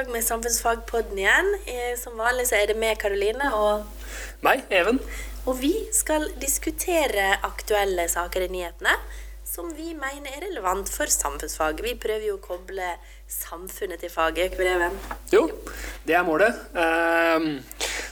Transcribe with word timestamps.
gang 0.00 0.12
med 0.12 0.24
Samfunnsfagpodden 0.24 1.18
igjen. 1.18 1.48
Eh, 1.68 1.92
som 1.98 2.16
vanlig 2.16 2.46
så 2.48 2.56
er 2.56 2.70
det 2.70 2.76
med 2.80 2.96
Karoline 3.00 3.50
og 3.52 3.84
Meg, 4.44 4.62
Even. 4.72 5.00
Og 5.44 5.58
vi 5.60 5.74
skal 5.92 6.28
diskutere 6.40 7.34
aktuelle 7.44 8.06
saker 8.08 8.46
i 8.46 8.52
nyhetene 8.54 8.94
som 9.50 9.68
vi 9.74 9.90
mener 9.98 10.30
er 10.30 10.44
relevant 10.46 10.88
for 10.88 11.10
samfunnsfag. 11.10 11.82
Vi 11.84 11.96
prøver 12.00 12.28
jo 12.30 12.38
å 12.38 12.44
koble 12.44 12.94
samfunnet 13.30 14.00
til 14.02 14.10
faget, 14.10 14.50
ikke 14.50 14.76
venn. 14.80 14.96
Jo, 15.30 15.44
det 16.06 16.16
er 16.18 16.24
målet. 16.26 16.56
Ehm, 16.74 17.60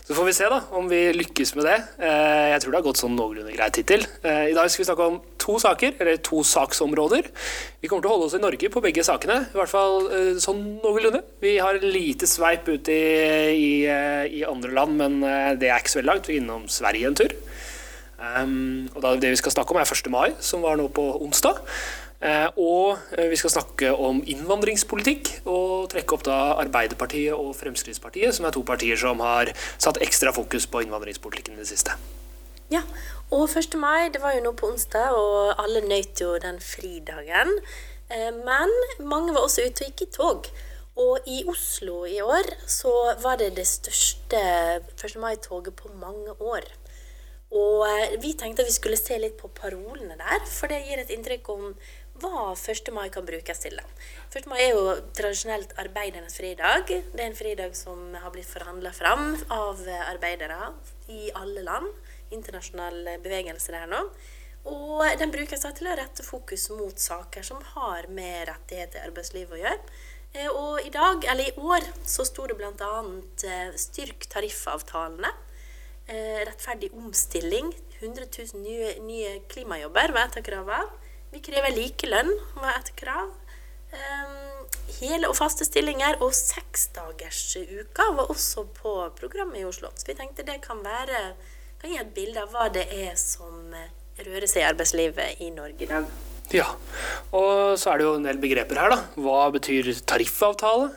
så 0.07 0.15
får 0.15 0.29
vi 0.29 0.35
se 0.37 0.47
da, 0.49 0.61
om 0.79 0.87
vi 0.89 1.01
lykkes 1.17 1.55
med 1.59 1.67
det. 1.67 1.77
Eh, 1.99 2.47
jeg 2.53 2.63
tror 2.63 2.73
det 2.73 2.79
har 2.79 2.87
gått 2.87 3.01
sånn 3.03 3.17
noenlunde 3.19 3.57
greit 3.57 3.81
hittil. 3.81 4.07
Eh, 4.23 4.53
I 4.53 4.55
dag 4.57 4.71
skal 4.71 4.85
vi 4.85 4.89
snakke 4.89 5.09
om 5.11 5.19
to 5.43 5.59
saker, 5.59 5.99
eller 5.99 6.23
to 6.23 6.45
saksområder. 6.47 7.29
Vi 7.83 7.91
kommer 7.91 8.07
til 8.07 8.13
å 8.13 8.15
holde 8.15 8.31
oss 8.31 8.39
i 8.39 8.43
Norge 8.43 8.71
på 8.71 8.85
begge 8.85 9.05
sakene, 9.07 9.41
i 9.51 9.59
hvert 9.59 9.75
fall 9.75 10.07
eh, 10.07 10.33
sånn 10.43 10.63
noenlunde. 10.85 11.25
Vi 11.43 11.59
har 11.59 11.83
lite 11.83 12.31
sveip 12.31 12.71
ut 12.71 12.89
i, 12.95 13.03
i, 13.59 13.71
i 14.39 14.47
andre 14.47 14.75
land, 14.79 14.99
men 15.03 15.21
det 15.59 15.73
er 15.73 15.83
ikke 15.83 15.97
så 15.97 16.03
veldig 16.03 16.13
langt. 16.15 16.31
Vi 16.31 16.39
er 16.39 16.45
innom 16.45 16.69
Sverige 16.71 17.11
en 17.11 17.19
tur. 17.19 17.35
Um, 18.19 18.89
og 18.99 19.21
Det 19.23 19.31
vi 19.31 19.39
skal 19.39 19.55
snakke 19.55 19.75
om, 19.75 19.79
er 19.79 19.87
1. 19.87 20.11
mai, 20.11 20.33
som 20.43 20.63
var 20.63 20.79
nå 20.79 20.89
på 20.91 21.05
onsdag. 21.23 21.61
Uh, 22.19 22.49
og 22.59 23.19
vi 23.31 23.37
skal 23.39 23.53
snakke 23.53 23.93
om 23.95 24.19
innvandringspolitikk 24.27 25.31
og 25.47 25.87
trekke 25.93 26.17
opp 26.17 26.25
da 26.27 26.39
Arbeiderpartiet 26.59 27.37
og 27.37 27.53
Fremskrittspartiet, 27.55 28.35
som 28.35 28.49
er 28.49 28.57
to 28.57 28.65
partier 28.67 28.99
som 28.99 29.23
har 29.23 29.53
satt 29.79 30.01
ekstra 30.03 30.33
fokus 30.35 30.67
på 30.67 30.83
innvandringspolitikken 30.83 31.55
i 31.55 31.63
det 31.63 31.69
siste. 31.71 31.95
Ja, 32.75 32.83
og 33.31 33.47
1. 33.47 33.79
mai 33.79 34.11
det 34.13 34.21
var 34.25 34.35
jo 34.35 34.43
nå 34.45 34.53
på 34.59 34.73
onsdag, 34.73 35.15
og 35.15 35.55
alle 35.63 35.85
nøt 35.87 36.21
jo 36.21 36.35
den 36.43 36.59
fridagen. 36.59 37.55
Uh, 38.11 38.33
men 38.43 38.75
mange 39.07 39.37
var 39.37 39.47
også 39.47 39.69
ute 39.69 39.87
og 39.87 39.93
gikk 39.93 40.09
i 40.09 40.11
tog. 40.19 40.51
Og 40.99 41.31
i 41.31 41.45
Oslo 41.47 42.03
i 42.11 42.19
år 42.21 42.49
så 42.67 42.91
var 43.23 43.39
det 43.39 43.53
det 43.57 43.67
største 43.71 44.39
1. 44.99 45.15
mai-toget 45.23 45.77
på 45.79 45.93
mange 45.95 46.35
år. 46.43 46.67
Og 47.55 47.85
eh, 47.87 48.17
vi 48.21 48.35
tenkte 48.37 48.65
at 48.65 48.69
vi 48.69 48.75
skulle 48.75 48.99
se 48.99 49.17
litt 49.21 49.39
på 49.39 49.49
parolene 49.55 50.19
der, 50.19 50.43
for 50.51 50.69
det 50.69 50.83
gir 50.85 51.01
et 51.01 51.13
inntrykk 51.15 51.49
om 51.55 51.71
hva 52.23 52.53
1. 52.55 52.91
mai 52.95 53.09
kan 53.15 53.27
brukes 53.27 53.63
til. 53.63 53.79
1. 54.35 54.49
mai 54.51 54.59
er 54.63 54.73
jo 54.75 54.97
tradisjonelt 55.17 55.75
arbeidernes 55.81 56.39
fridag. 56.41 56.89
Det 56.89 57.23
er 57.23 57.29
en 57.29 57.39
fridag 57.39 57.77
som 57.79 58.15
har 58.15 58.33
blitt 58.35 58.51
forhandla 58.51 58.93
fram 58.97 59.37
av 59.55 59.81
arbeidere 60.09 60.73
i 61.09 61.31
alle 61.35 61.65
land. 61.67 61.89
Internasjonal 62.35 63.17
bevegelse 63.25 63.73
der 63.73 63.89
nå. 63.91 64.03
Og 64.69 65.05
den 65.21 65.33
brukes 65.33 65.63
til 65.65 65.89
å 65.89 65.97
rette 65.97 66.27
fokus 66.27 66.69
mot 66.75 67.01
saker 67.01 67.47
som 67.47 67.63
har 67.75 68.09
med 68.13 68.49
rettigheter 68.51 69.01
i 69.01 69.09
arbeidslivet 69.09 69.57
å 69.57 69.63
gjøre. 69.63 69.99
Eh, 70.35 70.49
og 70.53 70.85
i 70.85 70.91
dag, 70.93 71.25
eller 71.25 71.49
i 71.49 71.57
år, 71.57 71.87
så 72.05 72.27
sto 72.29 72.47
det 72.47 72.57
bl.a. 72.59 72.91
Eh, 73.49 73.71
'styrk 73.73 74.29
tariffavtalene'. 74.29 75.33
Eh, 76.09 76.45
rettferdig 76.49 76.93
omstilling. 76.93 77.73
100 78.01 78.27
000 78.55 78.63
nye, 78.63 78.99
nye 79.01 79.41
klimajobber 79.49 80.13
var 80.13 80.29
et 80.29 80.53
av. 80.55 80.91
Vi 81.33 81.43
krever 81.45 81.75
likelønn 81.77 82.33
var 82.57 82.79
et 82.79 82.95
krav. 82.99 83.31
Um, 83.89 84.67
hele 84.99 85.29
og 85.31 85.37
faste 85.39 85.65
stillinger 85.65 86.21
og 86.25 86.35
seksdagersuka 86.37 88.11
var 88.19 88.33
også 88.33 88.67
på 88.77 88.95
programmet 89.17 89.63
i 89.63 89.67
Oslo. 89.69 89.93
Så 89.97 90.11
vi 90.11 90.17
tenkte 90.19 90.47
det 90.47 90.61
kan 90.65 90.83
være 90.85 91.33
kan 91.79 91.93
gi 91.93 92.01
et 92.01 92.15
bilde 92.15 92.43
av 92.43 92.51
hva 92.51 92.67
det 92.75 92.89
er 92.91 93.13
som 93.21 93.71
eh, 93.77 93.93
rører 94.27 94.49
seg 94.51 94.65
i 94.65 94.67
arbeidslivet 94.67 95.45
i 95.45 95.53
Norge 95.55 95.87
i 95.87 95.87
dag. 95.87 96.09
Ja, 96.49 96.65
og 97.37 97.77
så 97.77 97.93
er 97.93 98.01
det 98.01 98.07
jo 98.07 98.15
en 98.17 98.25
del 98.25 98.41
begreper 98.41 98.81
her, 98.81 98.91
da. 98.91 98.99
Hva 99.21 99.51
betyr 99.53 99.93
tariffavtale? 100.09 100.89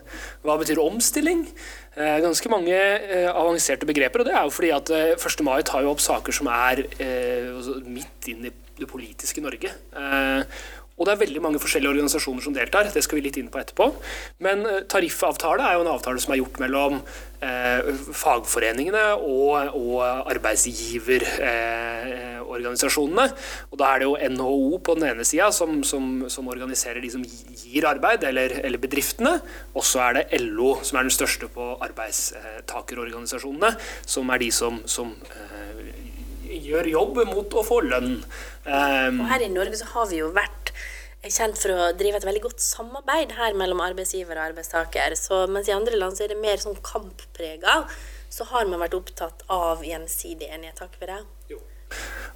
Hva 0.47 0.55
betyr 0.61 0.79
omstilling? 0.79 1.43
Eh, 1.91 2.17
ganske 2.23 2.47
mange 2.47 2.71
eh, 2.71 3.27
avanserte 3.27 3.87
begreper, 3.89 4.23
og 4.23 4.29
det 4.29 4.35
er 4.37 4.45
jo 4.47 4.53
fordi 4.55 4.69
at 4.71 4.91
1. 4.95 5.25
Eh, 5.27 5.43
mai 5.43 5.59
tar 5.67 5.83
jo 5.83 5.91
opp 5.91 5.99
saker 5.99 6.33
som 6.33 6.47
er 6.47 6.85
altså 6.87 7.81
midt 7.83 8.31
inn 8.31 8.47
i 8.47 8.53
det 8.81 8.91
politiske 8.91 9.43
Norge. 9.43 9.73
Og 11.01 11.07
det 11.07 11.15
er 11.15 11.21
veldig 11.23 11.39
mange 11.41 11.57
forskjellige 11.57 11.95
organisasjoner 11.95 12.43
som 12.45 12.53
deltar. 12.53 12.91
Det 12.93 13.01
skal 13.01 13.17
vi 13.17 13.23
litt 13.25 13.39
inn 13.41 13.47
på 13.49 13.57
etterpå. 13.57 13.87
Men 14.45 14.61
tariffavtale 14.91 15.63
er 15.65 15.73
jo 15.77 15.83
en 15.85 15.93
avtale 15.95 16.19
som 16.21 16.33
er 16.35 16.41
gjort 16.43 16.59
mellom 16.61 16.93
eh, 17.41 17.81
fagforeningene 18.21 19.05
og, 19.17 19.73
og 19.79 20.29
arbeidsgiverorganisasjonene. 20.29 23.25
Eh, 23.25 23.33
og 23.71 23.75
da 23.81 23.85
er 23.89 23.97
det 24.03 24.07
jo 24.11 24.19
NHO 24.35 24.71
på 24.85 24.93
den 24.99 25.07
ene 25.09 25.25
sida 25.25 25.47
som, 25.55 25.71
som, 25.87 26.03
som, 26.29 26.47
organiserer 26.53 27.01
de 27.01 27.09
som 27.15 27.23
gir 27.25 27.83
arbeid, 27.89 28.21
eller, 28.29 28.49
eller 28.61 28.79
bedriftene. 28.83 29.33
Og 29.73 29.83
så 29.87 29.97
er 30.05 30.11
det 30.19 30.27
LO 30.43 30.71
som 30.85 30.95
er 30.99 31.03
den 31.07 31.17
største 31.17 31.45
på 31.49 31.81
arbeidstakerorganisasjonene, 31.87 33.71
som 34.05 34.29
er 34.29 34.37
de 34.45 34.51
som, 34.53 34.85
som 34.85 35.17
eh, 35.33 35.90
gjør 36.51 36.89
jobb 36.91 37.21
mot 37.31 37.57
å 37.57 37.63
få 37.65 37.81
lønn. 37.85 38.17
Um, 38.65 39.21
og 39.23 39.29
her 39.31 39.45
i 39.45 39.51
Norge 39.51 39.79
så 39.79 39.87
har 39.93 40.09
vi 40.11 40.21
jo 40.21 40.31
vært 40.35 40.73
kjent 41.29 41.59
for 41.61 41.73
å 41.73 41.89
drive 41.97 42.17
et 42.17 42.25
veldig 42.25 42.45
godt 42.47 42.63
samarbeid 42.65 43.35
her 43.37 43.57
mellom 43.57 43.83
arbeidsgiver 43.85 44.37
og 44.37 44.51
arbeidstaker. 44.51 45.15
Så 45.19 45.45
mens 45.51 45.69
i 45.69 45.75
andre 45.75 45.99
land 45.99 46.17
så 46.17 46.25
er 46.25 46.33
det 46.33 46.41
mer 46.41 46.61
sånn 46.61 46.79
kampprega, 46.85 47.83
så 48.31 48.47
har 48.53 48.69
man 48.69 48.81
vært 48.81 48.97
opptatt 48.97 49.45
av 49.51 49.85
gjensidig 49.85 50.49
enighet. 50.49 50.79
Takk 50.81 50.97
for 50.97 51.11
det. 51.11 51.21
Jo. 51.51 51.61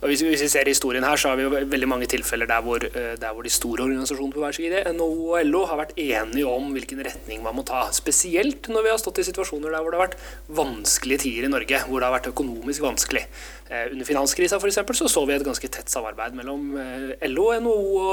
Og 0.03 0.11
hvis, 0.11 0.21
hvis, 0.27 0.41
vi 0.43 0.49
ser 0.51 0.67
historien 0.67 1.05
her, 1.07 1.17
så 1.17 1.31
har 1.31 1.39
vi 1.39 1.45
jo 1.45 1.51
veldig 1.55 1.87
mange 1.87 2.07
tilfeller 2.11 2.49
der 2.49 2.63
hvor, 2.65 2.83
eh, 2.83 3.13
der 3.19 3.33
hvor 3.33 3.45
de 3.45 3.51
store 3.53 3.85
organisasjonene 3.85 4.35
på 4.35 4.43
hver 4.43 4.57
side, 4.57 4.81
NHO 4.91 5.29
og 5.31 5.45
LO, 5.47 5.61
har 5.69 5.79
vært 5.79 5.95
enige 5.95 6.51
om 6.51 6.67
hvilken 6.75 7.01
retning 7.07 7.43
man 7.45 7.55
må 7.55 7.63
ta. 7.65 7.85
Spesielt 7.95 8.67
når 8.69 8.85
vi 8.85 8.91
har 8.91 8.99
stått 9.01 9.23
i 9.23 9.27
situasjoner 9.29 9.71
der 9.71 9.85
hvor 9.85 9.95
det 9.95 10.01
har 10.01 10.09
vært 10.09 10.19
vanskelige 10.59 11.23
tider 11.25 11.47
i 11.47 11.53
Norge. 11.55 11.81
Hvor 11.87 12.03
det 12.03 12.09
har 12.09 12.17
vært 12.17 12.31
økonomisk 12.33 12.83
vanskelig. 12.85 13.23
Eh, 13.69 13.91
under 13.91 14.05
finanskrisa 14.05 14.59
eksempel, 14.61 14.95
så 14.95 15.07
så 15.09 15.23
vi 15.25 15.33
et 15.33 15.45
ganske 15.45 15.67
tett 15.73 15.89
samarbeid 15.89 16.35
mellom 16.37 16.75
eh, 16.77 17.27
LO, 17.29 17.47
NHO 17.59 18.03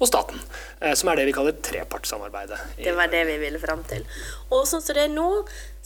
og, 0.00 0.06
staten. 0.08 0.40
Som 0.98 1.10
er 1.10 1.20
det 1.20 1.28
vi 1.28 1.34
kaller 1.36 1.54
trepartssamarbeidet. 1.62 2.58
Det 2.78 2.94
var 2.96 3.08
det 3.12 3.22
vi 3.28 3.36
ville 3.38 3.60
fram 3.62 3.84
til. 3.86 4.02
Og 4.50 4.66
sånn 4.66 4.82
som 4.82 4.98
det 4.98 5.06
er 5.06 5.14
nå, 5.14 5.28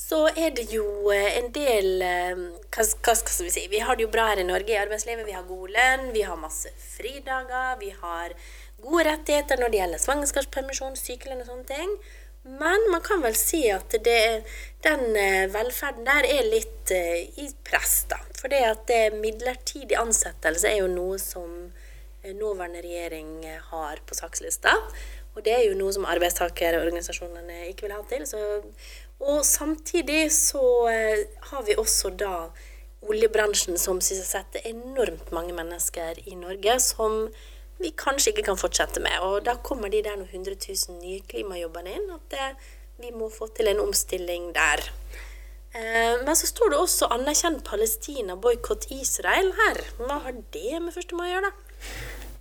så 0.00 0.22
er 0.30 0.54
det 0.56 0.66
jo 0.72 1.12
en 1.12 1.50
del 1.54 2.00
hva, 2.00 2.82
hva 2.82 3.14
skal 3.16 3.46
vi 3.46 3.52
si, 3.52 3.66
Vi 3.70 3.82
har 3.84 3.96
det 3.96 4.06
jo 4.06 4.12
bra 4.12 4.30
her 4.32 4.40
i 4.42 4.48
Norge 4.48 4.72
i 4.72 4.80
arbeidslivet. 4.80 5.26
Vi 5.28 5.36
har 5.36 5.44
god 5.48 5.76
lønn, 5.76 6.08
vi 6.16 6.24
har 6.24 6.40
masse 6.40 6.72
fridager, 6.96 7.76
vi 7.80 7.92
har 8.00 8.34
gode 8.80 9.04
rettigheter 9.10 9.60
når 9.60 9.72
det 9.72 9.80
gjelder 9.82 10.02
svangerskapspermisjon, 10.06 10.98
sykelønn 10.98 11.44
og 11.44 11.52
sånne 11.52 11.68
ting. 11.68 11.94
Men 12.42 12.86
man 12.92 13.02
kan 13.04 13.20
vel 13.20 13.36
si 13.36 13.66
at 13.68 13.92
det, 14.04 14.44
den 14.84 15.16
eh, 15.16 15.46
velferden 15.52 16.06
der 16.08 16.26
er 16.28 16.46
litt 16.48 16.92
uh, 16.94 17.40
i 17.42 17.46
press, 17.66 18.04
da. 18.10 18.20
For 18.38 18.52
det 18.52 18.60
at 18.64 18.86
det 18.88 19.18
midlertidig 19.20 19.98
ansettelse 20.00 20.70
er 20.70 20.80
jo 20.80 20.88
noe 20.88 21.18
som 21.20 21.50
eh, 22.22 22.32
nåværende 22.32 22.82
regjering 22.84 23.34
har 23.70 24.00
på 24.06 24.16
sakslista. 24.16 24.72
Og 25.36 25.44
det 25.46 25.54
er 25.54 25.66
jo 25.68 25.76
noe 25.78 25.92
som 25.94 26.08
arbeidstakerorganisasjonene 26.08 27.68
ikke 27.68 27.86
vil 27.86 27.94
ha 27.94 28.00
til. 28.08 28.26
Så, 28.26 28.40
og 29.20 29.44
samtidig 29.46 30.24
så 30.34 30.64
har 30.88 31.62
vi 31.68 31.76
også 31.78 32.10
da 32.18 32.48
oljebransjen 33.06 33.78
som 33.80 34.00
sysselsetter 34.02 34.66
enormt 34.68 35.30
mange 35.32 35.54
mennesker 35.56 36.18
i 36.26 36.34
Norge, 36.40 36.80
som 36.82 37.28
vi 37.80 37.92
kanskje 37.96 38.34
ikke 38.34 38.48
kan 38.50 38.60
fortsette 38.60 39.00
med. 39.00 39.16
Og 39.24 39.44
da 39.46 39.56
kommer 39.64 39.92
de 39.92 40.02
der 40.04 40.18
noen 40.20 40.28
100 40.28 40.58
000 40.66 40.98
nye 41.00 41.22
klimajobbene 41.30 41.94
inn, 41.96 42.10
at 42.16 42.26
det, 42.34 42.48
vi 43.00 43.10
må 43.16 43.30
få 43.32 43.48
til 43.56 43.70
en 43.70 43.80
omstilling 43.82 44.50
der. 44.56 44.82
Eh, 45.70 46.20
men 46.24 46.36
så 46.36 46.48
står 46.50 46.72
det 46.72 46.78
også 46.78 47.08
'anerkjenn 47.14 47.60
Palestina, 47.64 48.36
boikott 48.36 48.86
Israel' 48.90 49.54
her. 49.54 49.84
Hva 49.98 50.18
har 50.24 50.32
det 50.52 50.82
med 50.82 50.96
1. 50.96 51.12
mai 51.16 51.30
å 51.30 51.34
gjøre, 51.34 51.50
da? 51.50 51.52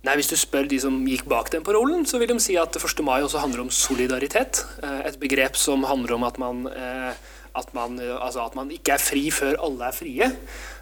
Nei, 0.02 0.14
Hvis 0.16 0.28
du 0.28 0.36
spør 0.36 0.68
de 0.68 0.80
som 0.80 1.06
gikk 1.06 1.28
bak 1.28 1.50
den 1.50 1.62
parolen, 1.62 2.06
så 2.06 2.18
vil 2.18 2.28
de 2.28 2.40
si 2.40 2.56
at 2.56 2.76
1. 2.76 3.02
mai 3.04 3.20
også 3.22 3.38
handler 3.38 3.60
om 3.60 3.70
solidaritet. 3.70 4.64
Eh, 4.82 5.06
et 5.06 5.20
begrep 5.20 5.56
som 5.56 5.84
handler 5.84 6.14
om 6.14 6.24
at 6.24 6.38
man 6.38 6.66
eh, 6.66 7.14
at 7.54 7.74
man, 7.74 7.98
altså 7.98 8.44
at 8.46 8.54
man 8.54 8.70
ikke 8.70 8.92
er 8.92 8.98
fri 8.98 9.30
før 9.30 9.56
alle 9.58 9.84
er 9.84 9.92
frie. 9.92 10.36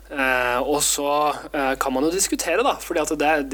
Eh, 0.09 0.59
og 0.65 0.81
så 0.81 1.09
eh, 1.53 1.75
kan 1.81 1.93
man 1.93 2.07
jo 2.07 2.13
diskutere, 2.13 2.63
da. 2.65 2.75
fordi 2.81 3.03
at 3.03 3.53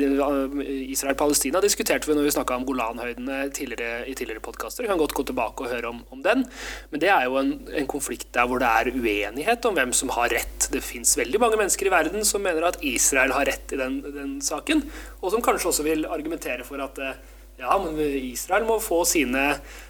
Israel-Palestina 0.95 1.59
diskuterte 1.63 2.07
vi 2.07 2.15
når 2.15 2.29
vi 2.29 2.35
snakka 2.37 2.59
om 2.61 2.67
Golanhøydene 2.69 3.41
tidligere, 3.55 4.05
i 4.07 4.15
tidligere 4.15 4.45
podkaster. 4.45 4.85
Vi 4.85 4.91
kan 4.93 5.01
godt 5.01 5.17
gå 5.19 5.27
tilbake 5.27 5.67
og 5.67 5.73
høre 5.73 5.91
om, 5.91 6.05
om 6.15 6.23
den. 6.23 6.47
Men 6.93 7.03
det 7.03 7.11
er 7.11 7.27
jo 7.27 7.41
en, 7.43 7.53
en, 7.75 7.91
konflikt 7.91 8.31
der 8.37 8.47
hvor 8.47 8.63
det 8.63 8.71
er 8.71 8.95
uenighet 8.95 9.67
om 9.67 9.75
hvem 9.75 9.95
som 9.97 10.15
har 10.15 10.31
rett. 10.35 10.69
Det 10.71 10.83
fins 10.85 11.17
veldig 11.19 11.43
mange 11.43 11.59
mennesker 11.59 11.91
i 11.91 11.95
verden 11.95 12.27
som 12.29 12.45
mener 12.45 12.71
at 12.71 12.79
Israel 12.87 13.35
har 13.35 13.51
rett 13.51 13.75
i 13.75 13.81
den, 13.81 13.99
den 14.15 14.39
saken, 14.45 14.87
og 15.21 15.35
som 15.35 15.43
kanskje 15.43 15.73
også 15.73 15.87
vil 15.87 16.07
argumentere 16.07 16.67
for 16.67 16.83
at 16.87 17.03
eh, 17.03 17.19
ja, 17.55 17.77
men 17.79 17.99
Israel 18.19 18.65
må 18.67 18.81
få 18.83 19.05
sine 19.07 19.43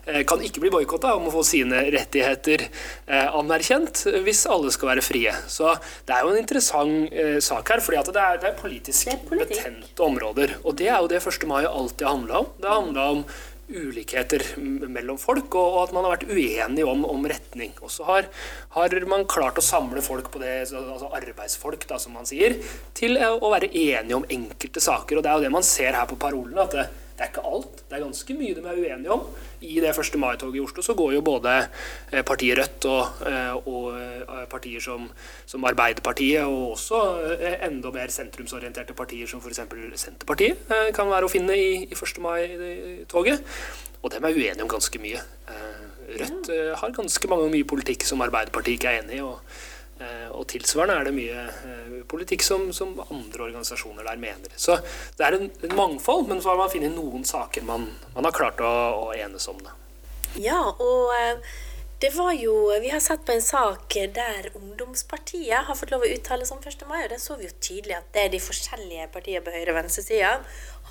eh, 0.04 0.20
kan 0.28 0.42
ikke 0.44 0.60
bli 0.60 0.72
boikotta 0.74 1.14
og 1.16 1.24
må 1.24 1.30
få 1.32 1.44
sine 1.48 1.80
rettigheter 1.94 2.66
eh, 2.66 3.24
anerkjent 3.24 4.02
hvis 4.26 4.44
alle 4.52 4.72
skal 4.74 4.92
være 4.92 5.04
frie. 5.04 5.32
Så 5.48 5.72
det 6.04 6.12
er 6.12 6.26
jo 6.26 6.34
en 6.34 6.42
interessant 6.42 7.14
eh, 7.16 7.38
sak 7.44 7.72
her, 7.72 7.80
fordi 7.84 8.02
det 8.12 8.26
er, 8.26 8.52
politisk 8.60 9.08
det 9.08 9.16
er 9.16 9.46
betente 9.46 10.04
områder. 10.04 10.58
Og 10.62 10.76
det 10.76 10.90
er 10.90 11.00
jo 11.00 11.08
det 11.08 11.22
1. 11.24 11.48
mai 11.48 11.64
alltid 11.64 12.04
har 12.04 12.16
handla 12.18 12.44
om. 12.44 12.52
Det 12.60 12.72
handla 12.74 13.10
om 13.16 13.26
ulikheter 13.64 14.42
mellom 14.60 15.16
folk, 15.16 15.54
og, 15.56 15.78
at 15.86 15.94
man 15.96 16.04
har 16.04 16.18
vært 16.18 16.26
uenige 16.28 16.84
om, 16.84 17.06
om 17.08 17.24
retning. 17.32 17.72
Og 17.80 17.88
så 17.90 18.04
har, 18.04 18.28
har, 18.76 18.96
man 19.08 19.24
klart 19.24 19.56
å 19.56 19.64
samle 19.64 20.04
folk 20.04 20.28
på 20.34 20.42
det, 20.42 20.66
altså 20.68 21.08
arbeidsfolk, 21.16 21.88
da, 21.88 21.96
som 22.02 22.12
man 22.12 22.28
sier, 22.28 22.58
til 22.92 23.16
å 23.16 23.48
være 23.54 23.72
enige 23.72 24.20
om 24.20 24.28
enkelte 24.28 24.84
saker. 24.84 25.16
Og 25.16 25.24
det 25.24 25.32
er 25.32 25.40
jo 25.40 25.46
det 25.48 25.54
man 25.56 25.64
ser 25.64 25.96
her 25.96 26.04
på 26.12 26.20
parolene. 26.20 26.68
at 26.68 26.76
det, 26.76 26.86
det 27.14 27.22
er 27.22 27.30
ikke 27.30 27.44
alt. 27.46 27.82
Det 27.86 27.94
er 27.94 28.02
ganske 28.02 28.34
mye 28.34 28.54
de 28.56 28.62
er 28.66 28.78
uenige 28.80 29.12
om. 29.14 29.26
I 29.62 29.76
det 29.80 29.92
1. 29.94 30.16
mai-toget 30.18 30.58
i 30.58 30.62
Oslo 30.64 30.82
så 30.82 30.96
går 30.98 31.12
jo 31.14 31.20
både 31.22 31.52
eh, 32.10 32.24
partiet 32.26 32.58
Rødt 32.58 32.86
og, 32.90 33.20
eh, 33.30 33.68
og 33.70 33.84
eh, 33.94 34.46
partier 34.50 34.82
som, 34.82 35.06
som, 35.46 35.64
Arbeiderpartiet, 35.64 36.42
og 36.42 36.72
også 36.74 37.02
enda 37.62 37.92
mer 37.94 38.10
sentrumsorienterte 38.10 38.96
partier 38.98 39.30
som 39.30 39.40
f.eks. 39.40 39.62
Senterpartiet 40.00 40.66
kan 40.94 41.10
være 41.10 41.28
å 41.28 41.30
finne 41.30 41.54
i, 41.54 41.84
i 41.86 41.94
1. 41.94 42.18
mai-toget. 42.24 43.46
Og 44.02 44.10
dem 44.12 44.26
er 44.26 44.34
uenige 44.34 44.66
om 44.66 44.72
ganske 44.74 44.98
mye. 45.00 45.22
Rødt 46.18 46.50
har 46.80 46.98
ganske 46.98 47.30
mange 47.30 47.46
mye 47.54 47.68
politikk 47.68 48.02
som 48.04 48.26
Arbeiderpartiet 48.26 48.80
ikke 48.80 48.90
er 48.90 49.04
enig 49.04 49.22
i. 49.22 49.22
og 49.22 49.38
og 50.34 50.46
tilsvarende 50.50 50.96
er 51.00 51.08
det 51.08 51.14
mye 51.16 51.44
eh, 51.50 51.98
politikk 52.10 52.44
som, 52.46 52.66
som, 52.76 52.94
andre 53.04 53.46
organisasjoner 53.48 54.06
der 54.06 54.20
mener. 54.20 54.54
Så 54.56 54.78
det 55.18 55.26
er 55.26 55.38
en, 55.38 55.50
en 55.64 55.76
mangfold, 55.76 56.26
men 56.30 56.42
så 56.42 56.52
har 56.52 56.60
man 56.60 56.72
funnet 56.72 56.94
noen 56.94 57.24
saker 57.28 57.66
man, 57.68 57.88
man 58.14 58.28
har 58.28 58.34
klart 58.36 58.62
å, 58.64 58.72
å, 59.04 59.06
enes 59.16 59.48
om. 59.50 59.60
det. 59.64 59.74
Ja, 60.42 60.60
og 60.72 61.14
eh, 61.16 61.54
det 62.02 62.10
var 62.16 62.34
jo 62.36 62.54
Vi 62.82 62.90
har 62.90 63.00
sett 63.00 63.22
på 63.24 63.32
en 63.32 63.42
sak 63.42 63.94
der 64.16 64.50
Ungdomspartiet 64.58 65.68
har 65.68 65.78
fått 65.78 65.94
lov 65.94 66.04
å 66.04 66.10
uttale 66.10 66.44
seg 66.44 66.58
om 66.58 66.64
1. 66.66 66.86
mai, 66.90 67.04
og 67.04 67.12
der 67.14 67.22
så 67.22 67.38
vi 67.38 67.48
jo 67.48 67.54
tydelig 67.62 67.96
at 68.00 68.08
det 68.16 68.24
er 68.26 68.32
de 68.34 68.42
forskjellige 68.42 69.06
partiene 69.14 69.44
på 69.44 69.54
høyre- 69.54 69.72
og 69.72 69.78
venstresida 69.78 70.34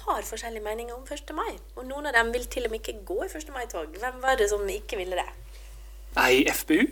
har 0.03 0.25
forskjellige 0.27 0.63
meninger 0.65 0.95
om 0.95 1.03
1. 1.05 1.35
mai. 1.35 1.51
Og 1.77 1.85
noen 1.87 2.09
av 2.09 2.17
dem 2.17 2.31
vil 2.33 2.47
til 2.51 2.67
og 2.67 2.73
med 2.73 2.81
ikke 2.81 3.03
gå 3.07 3.19
i 3.25 3.29
1. 3.29 3.51
mai-tog. 3.55 3.99
Hvem 3.99 4.23
var 4.23 4.39
det 4.39 4.49
som 4.51 4.63
ikke 4.67 4.99
ville 4.99 5.19
det? 5.19 5.29
Nei, 6.17 6.45
FBU. 6.49 6.87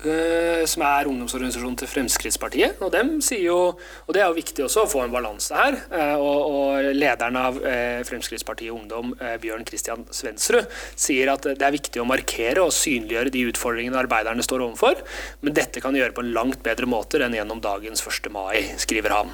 Eh, 0.00 0.62
som 0.64 0.80
er 0.86 1.08
ungdomsorganisasjonen 1.10 1.76
til 1.76 1.88
Fremskrittspartiet. 1.90 2.78
Og 2.80 2.92
dem 2.94 3.18
sier 3.24 3.50
jo, 3.50 3.56
og 4.06 4.14
det 4.16 4.22
er 4.22 4.30
jo 4.30 4.38
viktig 4.38 4.64
også 4.64 4.86
å 4.86 4.88
få 4.88 5.02
en 5.04 5.12
balanse 5.12 5.56
her. 5.56 5.76
Eh, 5.92 6.14
og, 6.16 6.40
og, 6.48 6.88
lederen 6.96 7.36
av 7.36 7.58
eh, 7.60 8.00
Fremskrittspartiet 8.08 8.72
Ungdom, 8.72 9.12
Bjørn 9.42 9.66
Kristian 9.68 10.06
Svendsrud, 10.14 10.70
sier 10.98 11.32
at 11.34 11.44
det 11.50 11.66
er 11.66 11.74
viktig 11.74 12.00
å 12.00 12.06
markere 12.08 12.64
og 12.64 12.72
synliggjøre 12.72 13.32
de 13.34 13.44
utfordringene 13.50 14.00
arbeiderne 14.00 14.44
står 14.44 14.64
overfor, 14.64 15.02
men 15.44 15.56
dette 15.56 15.82
kan 15.84 15.96
gjøre 15.96 16.14
på 16.16 16.24
en 16.24 16.32
langt 16.36 16.62
bedre 16.64 16.88
måte 16.88 17.20
enn 17.20 17.36
gjennom 17.36 17.60
dagens 17.60 18.00
1. 18.06 18.30
mai, 18.32 18.62
skriver 18.80 19.12
han. 19.12 19.32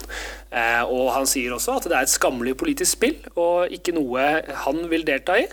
Og 0.90 1.10
han 1.12 1.26
sier 1.28 1.52
også 1.54 1.76
at 1.76 1.86
det 1.90 1.96
er 1.98 2.06
et 2.06 2.12
skammelig 2.12 2.54
politisk 2.58 2.96
spill 2.96 3.18
og 3.34 3.72
ikke 3.74 3.94
noe 3.94 4.24
han 4.64 4.80
vil 4.90 5.04
delta 5.06 5.36
i, 5.38 5.44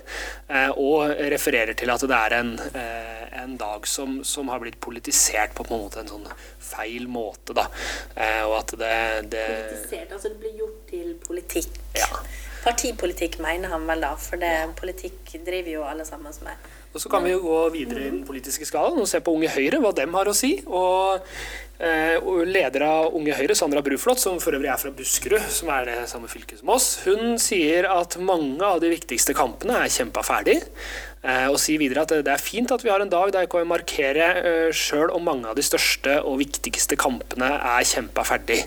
og 0.79 1.11
refererer 1.33 1.75
til 1.77 1.91
at 1.93 2.05
det 2.07 2.19
er 2.19 2.37
en, 2.39 2.53
en 3.43 3.57
dag 3.59 3.87
som, 3.89 4.21
som 4.27 4.49
har 4.53 4.63
blitt 4.63 4.79
politisk 4.83 5.02
politisert 5.03 5.53
på, 5.55 5.63
på 5.63 5.73
en, 5.75 5.83
måte 5.83 5.99
en 5.99 6.07
sånn 6.07 6.27
feil 6.63 7.07
måte, 7.11 7.53
da. 7.53 7.67
Eh, 8.15 8.43
og 8.47 8.55
at 8.61 8.75
det, 8.79 8.95
det 9.33 9.43
Politisert, 9.67 10.13
altså 10.15 10.31
det 10.31 10.39
blir 10.39 10.55
gjort 10.63 10.85
til 10.89 11.15
politikk. 11.25 11.75
Ja. 11.97 12.07
Partipolitikk 12.63 13.41
mener 13.43 13.73
han 13.73 13.83
vel 13.89 14.05
da, 14.05 14.13
for 14.15 14.39
det, 14.39 14.53
politikk 14.79 15.35
driver 15.43 15.73
jo 15.73 15.83
alle 15.83 16.05
sammen 16.07 16.31
med. 16.45 16.71
Og 16.93 17.01
Så 17.01 17.09
kan 17.09 17.25
vi 17.25 17.33
jo 17.33 17.41
gå 17.41 17.59
videre 17.73 18.05
i 18.05 18.11
den 18.11 18.23
politiske 18.23 18.67
skalaen 18.69 19.01
og 19.01 19.09
se 19.09 19.19
på 19.19 19.33
Unge 19.33 19.49
Høyre, 19.51 19.81
hva 19.81 19.91
dem 19.97 20.13
har 20.13 20.29
å 20.29 20.35
si. 20.37 20.53
Og, 20.69 21.25
eh, 21.81 22.15
og 22.21 22.45
Leder 22.47 22.85
av 22.85 23.17
Unge 23.17 23.35
Høyre, 23.35 23.57
Sandra 23.57 23.81
Bruflot, 23.83 24.21
som 24.21 24.37
for 24.39 24.55
øvrig 24.55 24.71
er 24.71 24.79
fra 24.79 24.93
Buskerud, 24.95 25.49
som 25.51 25.73
er 25.73 25.89
det 25.89 25.97
samme 26.13 26.29
fylket 26.31 26.61
som 26.61 26.69
oss, 26.71 26.93
hun 27.03 27.35
sier 27.41 27.89
at 27.89 28.15
mange 28.21 28.61
av 28.63 28.79
de 28.79 28.93
viktigste 28.93 29.35
kampene 29.35 29.81
er 29.81 29.91
kjempa 29.91 30.23
ferdig. 30.23 30.61
Eh, 31.23 31.47
og 31.47 31.55
sier 31.61 31.79
videre 31.79 32.03
at 32.03 32.11
det 32.25 32.33
er 32.33 32.41
fint 32.41 32.71
at 32.75 32.83
vi 32.83 32.91
har 32.91 33.03
en 33.03 33.11
dag 33.11 33.31
der 33.31 33.45
jeg 33.45 33.53
kan 33.53 33.69
markere 33.69 34.27
eh, 34.41 34.75
sjøl 34.75 35.13
om 35.15 35.23
mange 35.23 35.47
av 35.47 35.55
de 35.55 35.63
største 35.63 36.19
og 36.27 36.41
viktigste 36.41 36.99
kampene 36.99 37.47
er 37.55 37.87
kjempa 37.87 38.25
ferdig. 38.27 38.59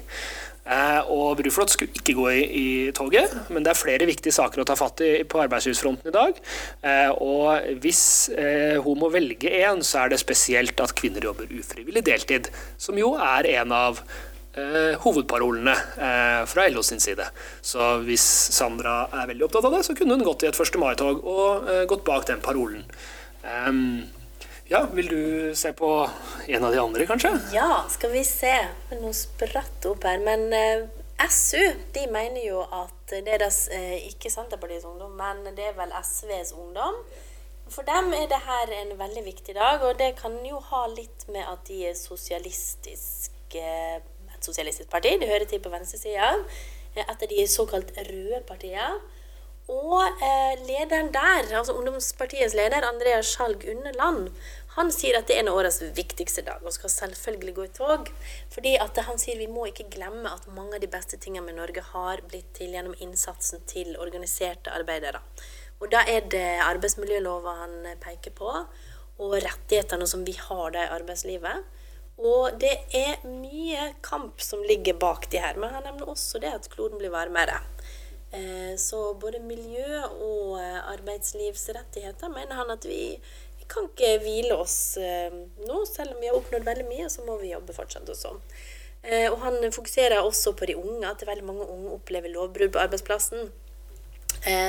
Eh, 0.66 1.10
og 1.12 1.36
Bruflot 1.38 1.70
skulle 1.70 1.92
ikke 2.00 2.14
gå 2.16 2.24
i, 2.32 2.44
i, 2.46 2.68
toget, 2.96 3.34
men 3.52 3.62
det 3.66 3.74
er 3.74 3.78
flere 3.78 4.08
viktige 4.08 4.34
saker 4.34 4.62
å 4.62 4.66
ta 4.66 4.74
fatt 4.78 5.04
i 5.04 5.10
på 5.28 5.42
arbeidslivsfronten 5.44 6.10
i 6.10 6.16
dag. 6.16 6.40
Og 7.22 7.76
hvis 7.84 8.02
hun 8.82 8.98
må 8.98 9.12
velge 9.14 9.52
én, 9.60 9.84
så 9.86 10.02
er 10.02 10.10
det 10.10 10.22
spesielt 10.24 10.80
at 10.82 10.96
kvinner 10.98 11.28
jobber 11.28 11.52
ufrivillig 11.52 12.02
deltid, 12.08 12.50
som 12.82 12.98
jo 12.98 13.12
er 13.20 13.46
en 13.60 13.76
av 13.76 14.02
hovedparolene 15.02 15.74
fra 16.48 16.66
LO 16.72 16.80
sin 16.86 17.02
side. 17.02 17.26
Så 17.60 17.90
hvis 18.06 18.24
Sandra 18.56 19.02
er 19.12 19.28
veldig 19.28 19.44
opptatt 19.44 19.68
av 19.68 19.76
det, 19.76 19.82
så 19.84 19.96
kunne 19.98 20.16
hun 20.16 20.24
gått 20.24 20.46
i 20.46 20.48
et 20.48 20.60
1. 20.64 20.78
mai-tog 20.80 21.20
og 21.20 21.68
gått 21.90 22.06
bak 22.08 22.24
den 22.30 22.40
parolen. 22.40 22.86
Ja, 24.68 24.86
Vil 24.92 25.08
du 25.08 25.54
se 25.54 25.72
på 25.72 26.10
en 26.46 26.64
av 26.64 26.72
de 26.72 26.78
andre, 26.78 27.06
kanskje? 27.06 27.30
Ja, 27.54 27.84
skal 27.90 28.10
vi 28.10 28.24
se. 28.26 28.54
Nå 28.98 29.12
spratt 29.14 29.86
opp 29.86 30.02
her. 30.02 30.18
Men 30.18 30.50
eh, 30.52 30.88
SU 31.30 31.62
de 31.94 32.06
mener 32.10 32.42
jo 32.42 32.64
at 32.64 33.14
det 33.14 33.36
er 33.36 33.44
eh, 33.46 34.08
ikke 34.08 34.32
Senterpartiets 34.32 34.88
ungdom, 34.88 35.14
men 35.14 35.54
det 35.54 35.68
er 35.68 35.78
vel 35.78 35.94
SVs 36.02 36.50
ungdom. 36.58 36.98
For 37.70 37.86
dem 37.86 38.10
er 38.18 38.26
det 38.30 38.42
her 38.42 38.74
en 38.80 38.92
veldig 38.98 39.22
viktig 39.28 39.54
dag, 39.54 39.86
og 39.86 40.02
det 40.02 40.16
kan 40.18 40.34
jo 40.46 40.58
ha 40.72 40.82
litt 40.90 41.28
med 41.30 41.46
at 41.46 41.62
de 41.70 41.84
er 41.86 41.94
sosialistiske 41.98 43.70
et 44.46 44.54
sosialistisk 44.54 44.90
parti. 44.90 45.16
De 45.18 45.28
hører 45.28 45.46
til 45.50 45.62
på 45.62 45.72
venstresida. 45.72 46.32
Et 46.96 47.08
av 47.08 47.28
de 47.28 47.46
såkalt 47.50 47.92
røde 47.98 48.42
partiene. 48.48 48.94
Og 49.66 49.98
eh, 50.22 50.60
lederen 50.62 51.08
der, 51.10 51.48
altså 51.58 51.74
ungdomspartiets 51.74 52.54
leder, 52.54 52.86
Andreas 52.86 53.32
Skjalg 53.32 53.64
Underland, 53.66 54.28
han 54.76 54.92
sier 54.94 55.18
at 55.18 55.26
det 55.26 55.34
er 55.34 55.42
en 55.42 55.50
av 55.50 55.58
årets 55.58 55.80
viktigste 55.96 56.44
dag, 56.46 56.62
og 56.62 56.74
skal 56.74 56.92
selvfølgelig 56.92 57.54
gå 57.56 57.64
i 57.64 57.72
tog. 57.74 58.10
Fordi 58.54 58.76
at 58.78 59.00
han 59.08 59.18
sier 59.18 59.40
vi 59.40 59.48
må 59.50 59.66
ikke 59.66 59.88
glemme 59.90 60.30
at 60.30 60.46
mange 60.54 60.78
av 60.78 60.84
de 60.84 60.90
beste 60.92 61.18
tingene 61.18 61.48
med 61.48 61.58
Norge 61.58 61.82
har 61.88 62.22
blitt 62.30 62.52
til 62.54 62.76
gjennom 62.76 62.94
innsatsen 63.02 63.64
til 63.66 63.96
organiserte 63.98 64.70
arbeidere. 64.70 65.24
Og 65.80 65.90
da 65.92 66.04
er 66.08 66.28
det 66.30 66.46
arbeidsmiljølova 66.62 67.56
han 67.64 67.74
peker 68.04 68.36
på, 68.38 68.52
og 69.16 69.34
rettighetene 69.34 70.06
som 70.06 70.22
vi 70.28 70.36
har 70.38 70.76
da 70.76 70.86
i 70.86 70.94
arbeidslivet. 70.94 71.66
Og 72.16 72.56
det 72.60 72.72
er 72.96 73.20
mye 73.28 73.90
kamp 74.04 74.40
som 74.40 74.62
ligger 74.64 74.96
bak 75.00 75.28
de 75.30 75.40
her. 75.42 75.58
Men 75.60 75.74
han 75.76 75.84
nevner 75.84 76.08
også 76.08 76.40
det 76.40 76.54
at 76.54 76.68
kloden 76.72 77.00
blir 77.00 77.12
varmere. 77.12 77.60
Eh, 78.36 78.76
så 78.76 79.14
både 79.14 79.40
miljø 79.40 80.00
og 80.04 80.56
eh, 80.60 80.80
arbeidslivsrettigheter 80.92 82.32
mener 82.32 82.58
han 82.58 82.72
at 82.74 82.88
vi, 82.88 83.18
kan 83.66 83.88
ikke 83.88 84.20
hvile 84.22 84.54
oss 84.62 84.94
eh, 85.02 85.32
nå, 85.66 85.80
selv 85.90 86.12
om 86.14 86.20
vi 86.22 86.28
har 86.28 86.36
oppnådd 86.38 86.66
veldig 86.68 86.84
mye, 86.86 87.08
så 87.10 87.24
må 87.26 87.34
vi 87.40 87.50
jobbe 87.50 87.74
fortsatt 87.74 88.08
også. 88.12 88.36
Og 89.06 89.36
han 89.38 89.60
fokuserer 89.70 90.18
også 90.18 90.50
på 90.58 90.66
de 90.66 90.74
unge, 90.78 91.06
at 91.06 91.20
veldig 91.26 91.44
mange 91.46 91.66
unge 91.70 91.92
opplever 91.94 92.30
lovbrudd 92.32 92.72
på 92.74 92.80
arbeidsplassen. 92.82 93.52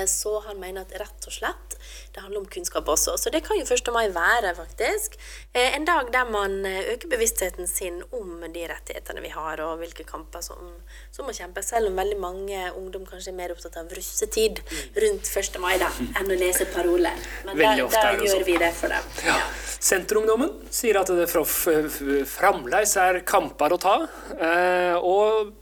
Så 0.07 0.39
han 0.45 0.59
mener 0.61 0.85
at 0.85 0.93
rett 0.99 1.27
og 1.27 1.33
slett 1.33 1.77
det 2.13 2.21
handler 2.21 2.39
om 2.39 2.45
kunnskap 2.45 2.87
også. 2.89 3.17
Så 3.17 3.29
det 3.29 3.43
kan 3.45 3.59
jo 3.59 3.65
1. 3.65 3.91
mai 3.93 4.07
være, 4.13 4.53
faktisk. 4.57 5.17
Eh, 5.53 5.75
en 5.75 5.85
dag 5.85 6.09
der 6.13 6.29
man 6.31 6.65
eh, 6.65 6.93
øker 6.93 7.11
bevisstheten 7.11 7.67
sin 7.67 8.01
om 8.11 8.41
de 8.53 8.63
rettighetene 8.71 9.21
vi 9.21 9.29
har, 9.29 9.61
og 9.61 9.77
hvilke 9.81 10.05
kamper 10.07 10.41
som, 10.41 10.71
som 11.13 11.29
må 11.29 11.35
kjempes. 11.37 11.69
Selv 11.69 11.91
om 11.91 11.99
veldig 11.99 12.17
mange 12.19 12.63
ungdom 12.73 13.05
kanskje 13.05 13.33
er 13.33 13.37
mer 13.37 13.53
opptatt 13.53 13.77
av 13.77 13.91
russetid 13.93 14.63
rundt 14.97 15.29
1. 15.29 15.59
mai 15.61 15.75
da, 15.81 15.91
enn 16.17 16.33
å 16.33 16.39
lese 16.39 16.65
paroler. 16.73 17.27
Men 17.45 17.61
da 17.61 17.75
gjør 17.77 17.93
sånn. 17.93 18.47
vi 18.49 18.57
det 18.61 18.73
for 18.77 18.93
dem. 18.93 19.13
Ja. 19.27 19.37
Senterungdommen 19.77 20.55
sier 20.73 20.97
at 20.97 21.11
det 21.13 21.27
fremdeles 21.29 22.95
er 22.97 23.21
kamper 23.27 23.75
å 23.75 23.79
ta, 23.81 23.95
eh, 24.33 24.97
og 24.97 25.53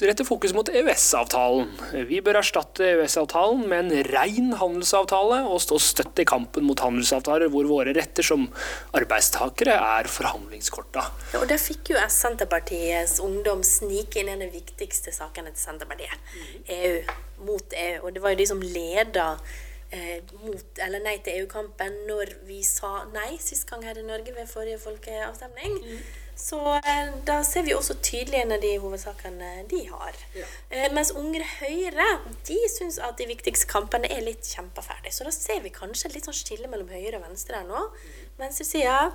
retter 0.00 0.24
fokus 0.24 0.56
mot 0.56 0.72
EØS-avtalen. 0.72 1.68
Vi 2.08 2.22
bør 2.24 2.40
erstatte 2.40 2.88
EØS-avtalen 2.88 3.23
med 3.68 3.78
en 3.78 4.04
ren 4.10 4.52
handelsavtale 4.60 5.42
og 5.48 5.60
stå 5.62 5.78
støtt 5.78 6.20
i 6.20 6.24
kampen 6.28 6.64
mot 6.64 6.80
handelsavtaler 6.80 7.48
hvor 7.52 7.64
våre 7.64 7.94
retter 7.96 8.22
som 8.22 8.48
arbeidstakere 8.92 9.74
er 9.74 10.08
forhandlingskorta. 10.10 11.04
Ja, 11.32 11.40
og 11.40 11.48
Der 11.48 11.58
fikk 11.58 11.90
jo 11.94 12.00
Senterpartiets 12.08 13.20
ungdom 13.20 13.62
snike 13.64 14.20
inn 14.20 14.28
en 14.28 14.42
av 14.42 14.50
de 14.50 14.60
viktigste 14.60 15.12
sakene 15.12 15.52
til 15.54 15.62
Senterpartiet. 15.62 16.18
Mm. 16.34 16.64
EU, 16.78 16.98
mot 17.44 17.76
EU. 17.76 18.00
Og 18.04 18.14
det 18.14 18.22
var 18.22 18.34
jo 18.34 18.40
de 18.42 18.46
som 18.46 18.60
leda 18.62 19.38
eh, 19.94 20.34
mot 20.42 20.82
eller 20.84 21.02
nei 21.04 21.16
til 21.24 21.40
EU-kampen 21.40 22.02
når 22.08 22.34
vi 22.48 22.60
sa 22.66 23.04
nei 23.14 23.36
sist 23.42 23.68
gang 23.70 23.86
her 23.86 23.98
i 24.00 24.04
Norge 24.06 24.34
ved 24.36 24.50
forrige 24.50 24.82
folkeavstemning. 24.82 25.80
Mm. 25.84 26.04
Så 26.36 26.58
eh, 26.76 27.12
da 27.26 27.38
ser 27.46 27.62
vi 27.62 27.74
også 27.76 27.94
tydelig 28.02 28.40
en 28.40 28.56
av 28.56 28.62
de 28.62 28.72
hovedsakene 28.82 29.50
de 29.70 29.84
har. 29.86 30.18
Ja. 30.34 30.48
Eh, 30.70 30.88
mens 30.94 31.12
Unge 31.14 31.44
Høyre 31.60 32.08
de 32.48 32.58
syns 32.72 32.98
at 32.98 33.20
de 33.20 33.28
viktigste 33.30 33.70
kampene 33.70 34.10
er 34.10 34.24
litt 34.26 34.46
kjempeferdig. 34.50 35.14
Så 35.14 35.26
da 35.26 35.34
ser 35.34 35.62
vi 35.62 35.72
kanskje 35.74 36.10
litt 36.14 36.26
sånn 36.26 36.36
skille 36.36 36.70
mellom 36.70 36.90
høyre 36.90 37.20
og 37.20 37.28
venstre 37.28 37.62
her 37.62 37.70
nå. 37.70 37.86
Venstresida 38.40 39.12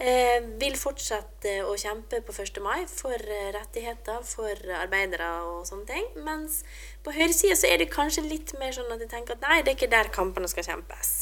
eh, 0.00 0.38
vil 0.60 0.76
fortsette 0.80 1.58
å 1.68 1.74
kjempe 1.76 2.22
på 2.24 2.32
1. 2.32 2.60
mai 2.64 2.86
for 2.88 3.12
eh, 3.12 3.50
rettigheter 3.52 4.22
for 4.24 4.72
arbeidere 4.80 5.28
og 5.44 5.66
sånne 5.68 5.88
ting. 5.90 6.06
Mens 6.24 6.62
på 7.04 7.12
høyresida 7.12 7.58
så 7.58 7.68
er 7.68 7.82
det 7.82 7.90
kanskje 7.92 8.24
litt 8.24 8.54
mer 8.60 8.72
sånn 8.76 8.92
at 8.94 9.02
de 9.02 9.10
tenker 9.10 9.36
at 9.36 9.44
nei, 9.44 9.60
det 9.60 9.74
er 9.74 9.80
ikke 9.80 9.92
der 9.92 10.12
kampene 10.14 10.48
skal 10.48 10.66
kjempes. 10.70 11.12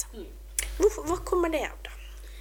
Hvorfor, 0.78 1.08
hva 1.10 1.18
kommer 1.26 1.50
det 1.52 1.64
av, 1.66 1.80
da? 1.86 1.99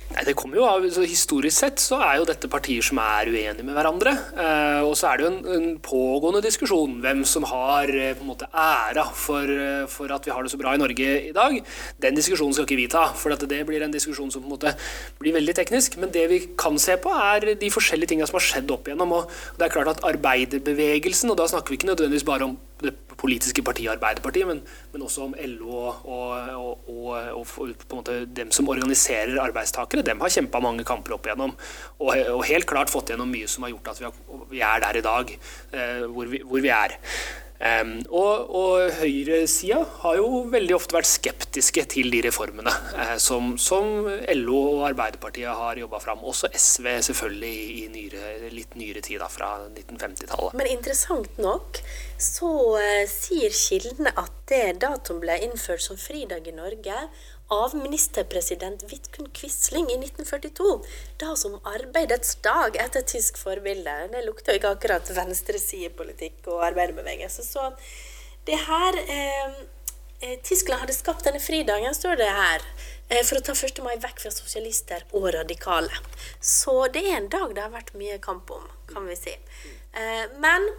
Nei, 0.10 0.24
det 0.26 0.34
kommer 0.34 0.58
jo 0.58 0.64
av, 0.66 0.86
så 0.90 1.04
Historisk 1.06 1.54
sett 1.54 1.82
så 1.84 2.00
er 2.02 2.18
jo 2.18 2.26
dette 2.26 2.50
partier 2.50 2.82
som 2.86 2.98
er 3.04 3.30
uenige 3.30 3.66
med 3.66 3.76
hverandre. 3.78 4.14
Eh, 4.42 4.82
og 4.82 4.96
så 4.98 5.12
er 5.12 5.20
det 5.20 5.26
jo 5.26 5.30
en, 5.30 5.38
en 5.54 5.68
pågående 5.86 6.42
diskusjon 6.42 6.96
hvem 7.04 7.22
som 7.30 7.46
har 7.46 7.94
eh, 7.94 8.16
på 8.18 8.26
en 8.26 8.32
måte 8.32 8.48
æra 8.50 9.06
for, 9.14 9.46
eh, 9.46 9.84
for, 9.92 10.10
at 10.16 10.26
vi 10.26 10.34
har 10.34 10.42
det 10.42 10.54
så 10.54 10.58
bra 10.62 10.74
i 10.74 10.82
Norge 10.82 11.12
i 11.30 11.36
dag. 11.36 11.60
Den 12.02 12.18
diskusjonen 12.18 12.58
skal 12.58 12.66
ikke 12.66 12.80
vi 12.80 12.88
ta, 12.90 13.06
for 13.14 13.38
det 13.38 13.62
blir 13.70 13.86
en 13.86 13.94
diskusjon 13.94 14.34
som 14.34 14.42
på 14.42 14.50
en 14.50 14.56
måte 14.56 14.74
blir 15.22 15.38
veldig 15.38 15.56
teknisk. 15.62 16.00
Men 16.02 16.14
det 16.16 16.26
vi 16.34 16.42
kan 16.58 16.82
se 16.82 16.98
på, 16.98 17.14
er 17.14 17.54
de 17.62 17.74
forskjellige 17.76 18.16
tingene 18.16 18.30
som 18.32 18.40
har 18.40 18.48
skjedd 18.48 18.74
opp 18.74 18.90
igjennom. 18.90 19.14
Og 19.20 19.38
det 19.60 19.68
er 19.68 19.76
klart 19.78 19.94
at 19.94 20.04
arbeiderbevegelsen, 20.10 21.30
og 21.30 21.38
da 21.38 21.46
snakker 21.54 21.76
vi 21.76 21.84
ikke 21.84 21.94
nødvendigvis 21.94 22.26
bare 22.26 22.50
om 22.50 22.58
det 22.82 22.98
politiske 23.20 23.64
partiet 23.66 23.92
Arbeiderpartiet, 23.94 24.48
men, 24.48 24.62
men 24.94 25.04
også 25.06 25.28
om 25.28 25.36
LO 25.56 25.74
og, 25.76 26.06
og, 26.06 26.88
og, 26.88 27.10
og, 27.42 27.44
på 27.50 27.68
en 27.68 28.00
måte 28.00 28.18
dem 28.40 28.54
som 28.56 28.70
organiserer 28.72 29.40
arbeidstakere. 29.44 30.06
Dem 30.08 30.24
har 30.24 30.34
kjempa 30.34 30.62
mange 30.64 30.88
kamper 30.88 31.18
opp 31.18 31.28
igjennom, 31.28 31.56
og, 32.00 32.16
helt 32.50 32.70
klart 32.70 32.92
fått 32.92 33.12
gjennom 33.14 33.30
mye 33.32 33.50
som 33.52 33.66
har 33.66 33.76
gjort 33.76 33.92
at 33.92 34.02
vi, 34.02 34.08
har, 34.08 34.48
vi 34.54 34.64
er 34.66 34.84
der 34.86 35.00
i 35.00 35.06
dag 35.06 35.36
eh, 35.36 36.04
hvor, 36.08 36.32
vi, 36.32 36.42
hvor 36.48 36.64
vi 36.64 36.74
er. 36.74 36.98
Um, 37.60 37.98
og, 38.16 38.52
og 38.56 38.94
høyresida 39.02 39.82
har 40.00 40.16
jo 40.16 40.46
veldig 40.48 40.78
ofte 40.78 40.96
vært 40.96 41.10
skeptiske 41.10 41.84
til 41.92 42.08
de 42.14 42.22
reformene 42.24 42.72
eh, 42.96 43.18
som, 43.20 43.58
som, 43.60 44.08
LO 44.32 44.60
og 44.78 44.86
Arbeiderpartiet 44.94 45.52
har 45.60 45.82
jobba 45.82 46.00
fram. 46.00 46.24
Også 46.24 46.48
SV 46.56 46.88
selvfølgelig 47.10 47.58
i 47.82 47.84
nyere, 47.92 48.30
litt 48.56 48.78
nyere 48.80 49.04
tid, 49.04 49.20
da, 49.20 49.28
fra 49.28 49.50
1950-tallet. 49.66 50.56
Men 50.56 50.72
interessant 50.72 51.36
nok 51.44 51.82
så 52.16 52.54
eh, 52.80 53.04
sier 53.12 53.52
kildene 53.52 54.16
at 54.16 54.40
det 54.48 54.80
datoen 54.80 55.20
ble 55.20 55.36
innført 55.50 55.84
som 55.84 56.00
fridag 56.00 56.48
i 56.48 56.56
Norge 56.56 57.04
av 57.50 57.76
ministerpresident 57.76 58.84
Vidkun 58.92 59.30
Quisling 59.34 59.90
i 59.90 59.98
1942, 59.98 60.86
da 61.18 61.36
som 61.36 61.56
arbeidets 61.64 62.36
dag 62.46 62.78
etter 62.78 63.02
tysk 63.02 63.40
forbilde. 63.42 63.96
Det 64.12 64.22
lukter 64.28 64.54
jo 64.54 64.62
ikke 64.62 64.74
akkurat 64.76 65.10
venstresidepolitikk 65.18 66.46
og 66.54 66.62
arbeiderbevegelse. 66.70 67.46
Så 67.48 67.72
det 68.46 68.60
her 68.68 69.00
eh, 69.02 69.58
eh, 70.22 70.38
Tyskland 70.46 70.86
hadde 70.86 70.94
skapt 70.94 71.26
denne 71.26 71.42
fridagen, 71.42 71.98
står 71.98 72.22
det 72.22 72.30
her, 72.30 72.70
eh, 73.10 73.24
for 73.26 73.42
å 73.42 73.44
ta 73.50 73.58
1. 73.58 73.82
mai 73.82 73.98
vekk 73.98 74.22
fra 74.28 74.34
sosialister 74.36 75.10
og 75.10 75.32
radikale. 75.40 76.06
Så 76.38 76.84
det 76.94 77.08
er 77.08 77.18
en 77.18 77.34
dag 77.34 77.58
det 77.58 77.66
har 77.66 77.74
vært 77.74 77.96
mye 77.98 78.22
kamp 78.22 78.54
om, 78.54 78.70
kan 78.94 79.10
vi 79.10 79.18
si. 79.18 79.34
Eh, 79.98 80.26
men 80.38 80.70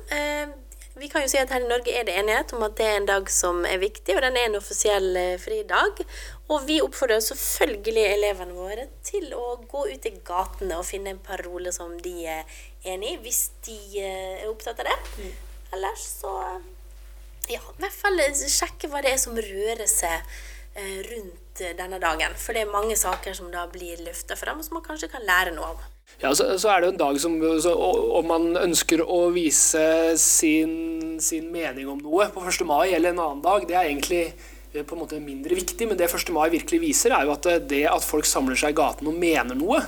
vi 0.98 1.08
kan 1.08 1.22
jo 1.22 1.30
si 1.30 1.38
at 1.38 1.52
her 1.54 1.62
i 1.62 1.68
Norge 1.70 1.92
er 1.94 2.06
det 2.08 2.16
enighet 2.18 2.52
om 2.56 2.64
at 2.66 2.74
det 2.78 2.86
er 2.86 2.96
en 2.98 3.06
dag 3.08 3.28
som 3.30 3.62
er 3.68 3.78
viktig, 3.78 4.16
og 4.16 4.24
den 4.24 4.36
er 4.36 4.48
en 4.48 4.58
offisiell 4.58 5.14
eh, 5.16 5.36
fridag. 5.38 6.02
Og 6.50 6.66
vi 6.66 6.80
oppfordrer 6.82 7.22
selvfølgelig 7.22 8.06
elevene 8.16 8.56
våre 8.56 8.88
til 9.06 9.30
å 9.36 9.54
gå 9.70 9.84
ut 9.92 10.08
i 10.10 10.14
gatene 10.26 10.80
og 10.80 10.88
finne 10.88 11.14
en 11.14 11.22
parole 11.22 11.70
som 11.72 11.94
de 12.02 12.14
er 12.26 12.58
enig 12.90 13.14
i, 13.14 13.20
hvis 13.22 13.42
de 13.68 13.78
eh, 14.02 14.42
er 14.42 14.50
opptatt 14.50 14.82
av 14.82 14.90
det. 14.90 14.98
Mm. 15.20 15.30
Ellers 15.78 16.06
så 16.20 16.34
ja, 17.50 17.60
i 17.62 17.82
hvert 17.82 17.94
fall 17.94 18.20
sjekke 18.34 18.90
hva 18.90 19.02
det 19.04 19.14
er 19.14 19.22
som 19.22 19.38
rører 19.38 19.86
seg 19.90 20.26
eh, 20.74 20.98
rundt 21.06 21.64
denne 21.78 22.02
dagen. 22.02 22.34
For 22.34 22.56
det 22.56 22.66
er 22.66 22.74
mange 22.74 22.98
saker 22.98 23.38
som 23.38 23.50
da 23.54 23.64
blir 23.70 24.02
løfta 24.02 24.36
fram, 24.38 24.58
og 24.58 24.66
som 24.66 24.80
man 24.80 24.86
kanskje 24.86 25.10
kan 25.14 25.24
lære 25.26 25.54
noe 25.54 25.70
av. 25.70 25.88
Ja, 26.20 26.34
så, 26.36 26.58
så, 26.60 26.68
er 26.68 26.82
det 26.82 26.90
jo 26.90 26.92
en 26.92 27.00
dag 27.00 27.18
som 27.20 27.36
så, 27.64 27.72
Om 28.20 28.26
man 28.28 28.48
ønsker 28.60 29.00
å 29.00 29.22
vise 29.32 29.82
sin, 30.20 31.18
sin, 31.22 31.48
mening 31.52 31.88
om 31.88 32.00
noe 32.04 32.28
på 32.34 32.44
1. 32.44 32.64
mai 32.68 32.92
eller 32.92 33.14
en 33.14 33.22
annen 33.24 33.44
dag, 33.44 33.64
det 33.68 33.78
er 33.78 33.88
egentlig 33.88 34.24
eh, 34.28 34.84
på 34.84 34.96
en 34.96 35.00
måte 35.00 35.20
mindre 35.22 35.56
viktig. 35.56 35.88
Men 35.88 35.96
det 35.96 36.10
1. 36.10 36.32
mai 36.36 36.50
virkelig 36.52 36.82
viser, 36.82 37.16
er 37.16 37.24
jo 37.24 37.36
at 37.38 37.48
det 37.70 37.86
at 37.88 38.04
folk 38.04 38.28
samler 38.28 38.60
seg 38.60 38.74
i 38.74 38.80
gaten 38.82 39.08
og 39.08 39.16
mener 39.16 39.56
noe, 39.56 39.80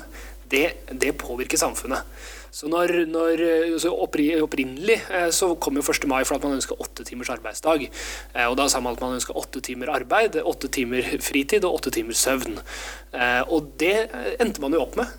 det, 0.53 0.67
det 1.01 1.12
påvirker 1.21 1.61
samfunnet. 1.61 2.09
Så 2.53 2.69
når, 2.69 3.07
når 3.09 3.41
så 3.81 3.95
Opprinnelig 3.97 4.99
eh, 5.09 5.31
så 5.33 5.55
kom 5.57 5.79
jo 5.81 5.85
1. 5.85 6.05
mai 6.09 6.21
for 6.29 6.37
at 6.37 6.45
man 6.45 6.59
ønska 6.59 6.77
åtte 6.81 7.05
timers 7.09 7.31
arbeidsdag. 7.33 7.87
Eh, 7.89 8.45
og 8.49 8.59
Da 8.61 8.69
sa 8.69 8.81
man 8.85 8.97
at 8.97 9.05
man 9.05 9.17
ønska 9.17 9.37
åtte 9.37 9.62
timer 9.65 9.93
arbeid, 9.93 10.37
åtte 10.41 10.69
timer 10.73 11.07
fritid 11.25 11.65
og 11.65 11.81
åtte 11.81 11.95
timer 11.97 12.17
søvn. 12.17 12.61
Eh, 13.12 13.42
og 13.52 13.73
det 13.81 14.09
endte 14.40 14.62
man 14.62 14.75
jo 14.76 14.83
opp 14.85 14.97
med. 15.00 15.11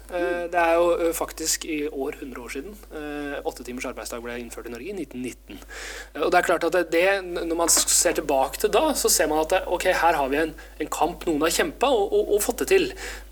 Det 0.54 0.60
er 0.60 0.78
jo 0.78 1.12
faktisk 1.18 1.66
i 1.70 1.84
år 1.88 2.20
100 2.20 2.42
år 2.42 2.52
siden 2.54 2.76
åtte 3.44 3.66
timers 3.66 3.86
arbeidsdag 3.90 4.22
ble 4.24 4.36
innført 4.40 4.68
i 4.70 4.74
Norge, 4.74 4.92
i 4.92 5.06
1919. 5.06 5.60
Og 6.22 6.30
det 6.32 6.40
er 6.40 6.46
klart 6.48 6.66
at 6.68 6.78
det, 6.94 7.04
Når 7.24 7.58
man 7.58 7.70
ser 7.70 8.14
tilbake 8.18 8.62
til 8.62 8.72
da, 8.74 8.94
så 8.98 9.10
ser 9.12 9.28
man 9.32 9.42
at 9.44 9.54
det, 9.54 9.62
ok, 9.68 9.88
her 9.90 10.18
har 10.20 10.30
vi 10.30 10.40
en, 10.42 10.54
en 10.80 10.92
kamp 10.94 11.26
noen 11.28 11.42
har 11.46 11.54
kjempa 11.54 11.90
og, 11.90 12.14
og, 12.14 12.34
og, 12.36 12.44
fått 12.44 12.64
det 12.64 12.70
til. 12.74 12.88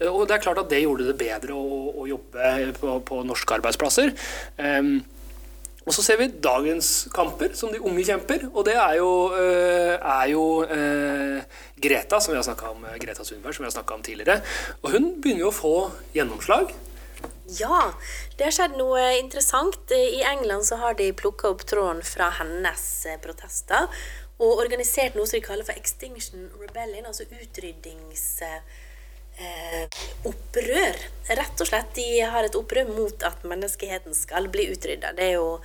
Og 0.09 0.25
det 0.27 0.37
er 0.37 0.43
klart 0.43 0.61
at 0.61 0.69
det 0.71 0.81
gjorde 0.83 1.07
det 1.09 1.17
bedre 1.19 1.57
å, 1.57 1.81
å 2.01 2.07
jobbe 2.09 2.73
på, 2.79 2.97
på 3.07 3.21
norske 3.27 3.57
arbeidsplasser 3.59 3.91
plasser. 3.91 4.13
Og 5.81 5.95
så 5.95 6.03
ser 6.05 6.19
vi 6.19 6.29
dagens 6.43 7.07
kamper, 7.13 7.55
som 7.57 7.71
de 7.73 7.81
unge 7.81 8.03
kjemper. 8.05 8.45
Og 8.51 8.65
det 8.67 8.75
er 8.77 8.99
jo, 8.99 9.09
uh, 9.33 9.95
er 9.97 10.29
jo 10.29 10.45
uh, 10.61 11.41
Greta, 11.81 12.19
som 12.21 12.35
vi 12.35 12.37
har 12.37 12.63
om, 12.69 12.85
uh, 12.85 12.95
Greta 13.01 13.25
Sundberg, 13.25 13.57
som 13.57 13.65
vi 13.65 13.69
har 13.71 13.75
snakka 13.79 13.97
om 13.97 14.05
tidligere. 14.05 14.43
Og 14.83 14.93
hun 14.93 15.11
begynner 15.21 15.47
jo 15.47 15.49
å 15.49 15.57
få 15.57 15.75
gjennomslag. 16.13 16.73
Ja, 17.57 17.91
det 18.37 18.47
har 18.47 18.53
skjedd 18.55 18.77
noe 18.79 19.01
interessant. 19.17 19.91
I 19.91 20.21
England 20.23 20.69
så 20.69 20.77
har 20.81 20.95
de 20.97 21.09
plukka 21.17 21.49
opp 21.51 21.65
tråden 21.67 22.05
fra 22.05 22.29
hennes 22.37 22.85
protester 23.25 23.89
og 24.41 24.61
organisert 24.63 25.17
noe 25.17 25.29
som 25.29 25.37
de 25.37 25.45
kaller 25.45 25.67
for 25.67 25.77
Extinction 25.77 26.47
Rebellion, 26.57 27.05
altså 27.05 27.27
utryddings 27.29 28.23
eh, 28.45 28.79
opprør. 30.27 30.97
Rett 31.31 31.63
og 31.63 31.69
slett. 31.69 31.93
De 31.97 32.21
har 32.33 32.45
et 32.45 32.57
opprør 32.57 32.89
mot 32.91 33.27
at 33.27 33.45
menneskeheten 33.47 34.15
skal 34.17 34.49
bli 34.53 34.69
utrydda. 34.73 35.13
Det 35.17 35.29
er 35.31 35.37
jo 35.39 35.55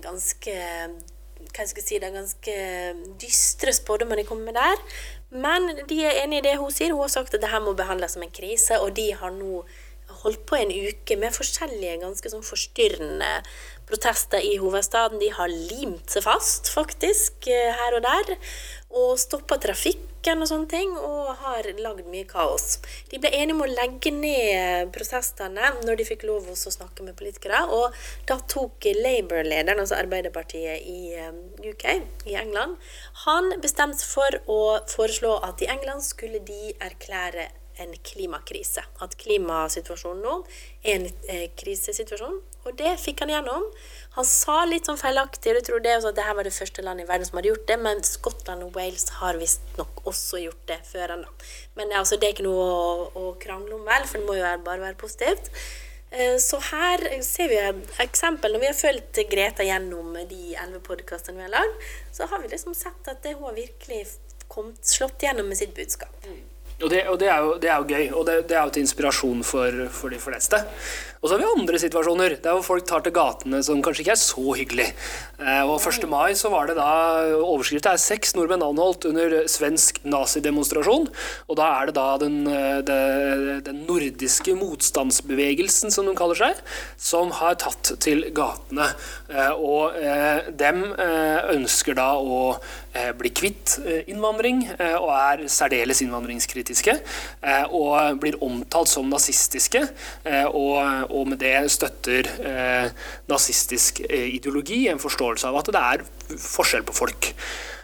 ganske 0.00 0.54
hva 1.50 1.64
jeg 1.64 1.70
skal 1.72 1.84
si, 1.84 1.98
det 1.98 2.08
er 2.10 2.14
ganske 2.14 2.54
dystre 3.18 3.72
spådommer 3.74 4.20
de 4.20 4.26
kommer 4.28 4.50
med 4.50 4.58
der. 4.60 4.82
Men 5.30 5.86
de 5.88 6.00
er 6.04 6.22
enig 6.22 6.40
i 6.40 6.46
det 6.50 6.56
hun 6.60 6.72
sier. 6.74 6.92
Hun 6.94 7.06
har 7.06 7.12
sagt 7.12 7.34
at 7.34 7.42
det 7.42 7.50
her 7.50 7.62
må 7.64 7.74
behandles 7.78 8.14
som 8.16 8.24
en 8.24 8.34
krise, 8.34 8.78
og 8.80 8.92
de 8.98 9.08
har 9.16 9.32
nå 9.34 9.64
holdt 10.20 10.42
på 10.48 10.58
en 10.58 10.72
uke 10.74 11.16
med 11.20 11.34
forskjellige 11.34 12.00
ganske 12.02 12.32
sånn 12.32 12.44
forstyrrende 12.44 13.30
protester 13.90 14.42
i 14.42 14.56
hovedstaden. 14.60 15.20
De 15.20 15.30
har 15.34 15.50
limt 15.50 16.10
seg 16.12 16.24
fast, 16.26 16.70
faktisk, 16.72 17.46
eh, 17.50 17.74
her 17.76 17.98
og 17.98 18.06
der. 18.06 18.38
Og 18.90 19.18
stoppa 19.22 19.58
trafikken 19.62 20.42
og 20.42 20.48
sånne 20.50 20.68
ting, 20.68 20.96
og 20.98 21.36
har 21.44 21.68
lagd 21.78 22.08
mye 22.10 22.26
kaos. 22.26 22.80
De 23.10 23.20
ble 23.22 23.30
enige 23.30 23.54
om 23.54 23.62
å 23.62 23.70
legge 23.70 24.10
ned 24.10 24.90
protestene 24.94 25.70
når 25.84 26.00
de 26.00 26.08
fikk 26.08 26.26
lov 26.26 26.48
å 26.50 26.56
snakke 26.56 27.06
med 27.06 27.16
politikere. 27.18 27.62
Og 27.70 27.94
da 28.26 28.40
tok 28.50 28.90
Labour-lederen, 28.98 29.78
altså 29.78 30.00
Arbeiderpartiet 30.00 30.82
i 30.82 31.14
eh, 31.14 31.30
UK, 31.70 31.86
i 32.26 32.34
England, 32.40 32.76
han 33.26 33.54
bestemte 33.62 34.04
for 34.06 34.42
å 34.50 34.60
foreslå 34.90 35.38
at 35.46 35.62
i 35.62 35.70
England 35.70 36.02
skulle 36.02 36.42
de 36.42 36.74
erklære 36.80 37.50
en 37.82 37.96
klimakrise. 38.06 38.84
At 39.02 39.16
klimasituasjonen 39.20 40.22
nå 40.24 40.36
er 40.84 40.94
en 40.94 41.10
eh, 41.28 41.48
krisesituasjon. 41.58 42.40
Og 42.68 42.76
det 42.76 42.92
fikk 43.00 43.22
han 43.24 43.32
gjennom. 43.32 43.64
Han 44.16 44.26
sa 44.28 44.58
litt 44.68 44.88
sånn 44.88 45.00
feilaktig, 45.00 45.54
jeg 45.54 45.64
tror 45.64 45.80
det 45.84 45.94
at 45.96 46.08
dette 46.08 46.34
var 46.36 46.44
det 46.44 46.52
første 46.52 46.84
landet 46.84 47.06
i 47.06 47.08
verden 47.08 47.28
som 47.28 47.38
hadde 47.40 47.52
gjort 47.52 47.68
det, 47.70 47.76
men 47.80 48.02
Skottland 48.04 48.66
og 48.66 48.74
Wales 48.76 49.06
har 49.20 49.38
visstnok 49.40 50.02
også 50.10 50.42
gjort 50.42 50.64
det 50.68 50.80
før 50.88 51.14
ennå. 51.16 51.30
Men 51.78 51.94
altså, 51.96 52.18
det 52.20 52.28
er 52.28 52.34
ikke 52.36 52.48
noe 52.48 52.66
å, 52.66 52.90
å, 53.16 53.30
krangle 53.40 53.78
om, 53.78 53.86
vel, 53.88 54.04
for 54.04 54.20
det 54.20 54.28
må 54.28 54.36
jo 54.36 54.50
bare 54.66 54.84
være 54.84 55.00
positivt. 55.00 55.48
Eh, 56.10 56.36
så 56.42 56.60
her 56.68 57.06
ser 57.24 57.48
vi 57.48 57.60
et 57.62 58.00
eksempel. 58.04 58.52
Når 58.52 58.64
vi 58.64 58.70
har 58.72 58.78
fulgt 58.82 59.22
Greta 59.32 59.64
gjennom 59.64 60.18
de 60.20 60.42
elleve 60.52 60.82
podkastene 60.84 61.40
vi 61.40 61.46
har 61.46 61.54
lagd, 61.54 61.90
så 62.12 62.28
har 62.28 62.44
vi 62.44 62.52
liksom 62.52 62.76
sett 62.76 63.08
at 63.08 63.24
det 63.24 63.38
hun 63.38 63.48
har 63.48 63.56
virkelig 63.56 64.04
kommet, 64.50 64.84
slått 64.84 65.22
gjennom 65.22 65.48
med 65.48 65.62
sitt 65.62 65.72
budskap. 65.76 66.12
Mm. 66.26 66.49
Og 66.80 66.90
det, 66.90 67.02
og 67.08 67.18
det, 67.20 67.28
er, 67.28 67.38
jo, 67.44 67.56
det 67.60 67.68
er, 67.68 67.76
jo, 67.76 67.84
gøy, 67.88 68.06
og 68.16 68.26
det, 68.26 68.36
det 68.48 68.56
er 68.56 68.64
jo 68.64 68.72
til 68.72 68.86
inspirasjon 68.86 69.42
for, 69.44 69.82
for 69.92 70.12
de 70.12 70.20
fleste. 70.20 70.62
Og 71.20 71.28
så 71.28 71.36
har 71.36 71.42
vi 71.42 71.48
andre 71.52 71.76
situasjoner 71.76 72.34
der 72.40 72.54
hvor 72.56 72.64
folk 72.64 72.86
tar 72.88 73.02
til 73.04 73.12
gatene 73.12 73.58
som 73.60 73.82
kanskje 73.84 74.06
ikke 74.06 74.14
er 74.14 74.20
så 74.22 74.54
hyggelig. 74.56 74.86
Eh, 75.36 75.68
og 75.68 75.76
1. 75.76 76.06
mai 76.08 76.32
så 76.36 76.48
var 76.48 76.70
det 76.70 76.78
da 76.78 76.86
Overskriften 77.36 77.92
er 77.92 78.00
'Seks 78.00 78.32
nordmenn 78.36 78.64
anholdt 78.64 79.04
under 79.04 79.44
svensk 79.44 80.00
nazidemonstrasjon'. 80.00 81.10
Og 81.48 81.56
da 81.60 81.66
er 81.76 81.86
det 81.86 81.94
da 81.94 82.16
den, 82.16 82.46
eh, 82.48 82.80
den 83.60 83.84
nordiske 83.84 84.54
motstandsbevegelsen, 84.56 85.92
som 85.92 86.06
de 86.06 86.14
kaller 86.16 86.40
seg, 86.40 86.56
som 86.96 87.30
har 87.30 87.54
tatt 87.54 88.00
til 88.00 88.24
gatene. 88.32 88.88
Eh, 89.28 89.52
og 89.52 89.92
dem 90.56 90.94
ønsker 90.96 91.94
da 91.94 92.14
å 92.16 92.56
bli 93.16 93.30
kvitt 93.30 93.78
innvandring, 94.08 94.64
og 94.98 95.10
er 95.10 95.44
særdeles 95.46 96.00
innvandringskritiske. 96.02 96.98
Og 97.70 98.18
blir 98.18 98.40
omtalt 98.40 98.88
som 98.88 99.08
nazistiske. 99.08 99.88
og 100.24 101.09
og 101.10 101.28
med 101.30 101.40
det 101.42 101.56
støtter 101.72 102.28
eh, 102.46 102.86
nazistisk 103.30 104.00
eh, 104.06 104.28
ideologi, 104.36 104.86
en 104.88 105.02
forståelse 105.02 105.50
av 105.50 105.60
at 105.60 105.72
det 105.74 105.82
er 105.82 106.06
forskjell 106.38 106.86
på 106.86 106.96
folk. 106.96 107.30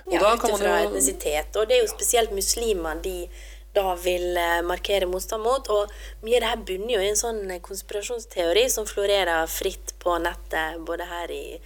Og 0.06 0.14
ja, 0.14 0.32
ut 0.36 0.62
etnisitet. 0.62 1.56
Og 1.58 1.66
det 1.66 1.78
er 1.78 1.84
jo 1.84 1.90
spesielt 1.90 2.34
muslimer 2.34 3.00
de 3.02 3.24
da 3.76 3.92
vil 4.00 4.36
eh, 4.40 4.62
markere 4.64 5.08
motstand 5.10 5.44
mot. 5.44 5.68
Og 5.72 5.90
mye 6.24 6.38
av 6.38 6.44
det 6.44 6.52
her 6.52 6.62
bunner 6.70 6.94
jo 6.96 7.02
i 7.02 7.10
en 7.10 7.20
sånn 7.20 7.42
konspirasjonsteori 7.64 8.68
som 8.72 8.88
florerer 8.88 9.50
fritt 9.50 9.96
på 10.02 10.16
nettet, 10.22 10.80
både 10.86 11.08
her 11.10 11.34
i, 11.34 11.58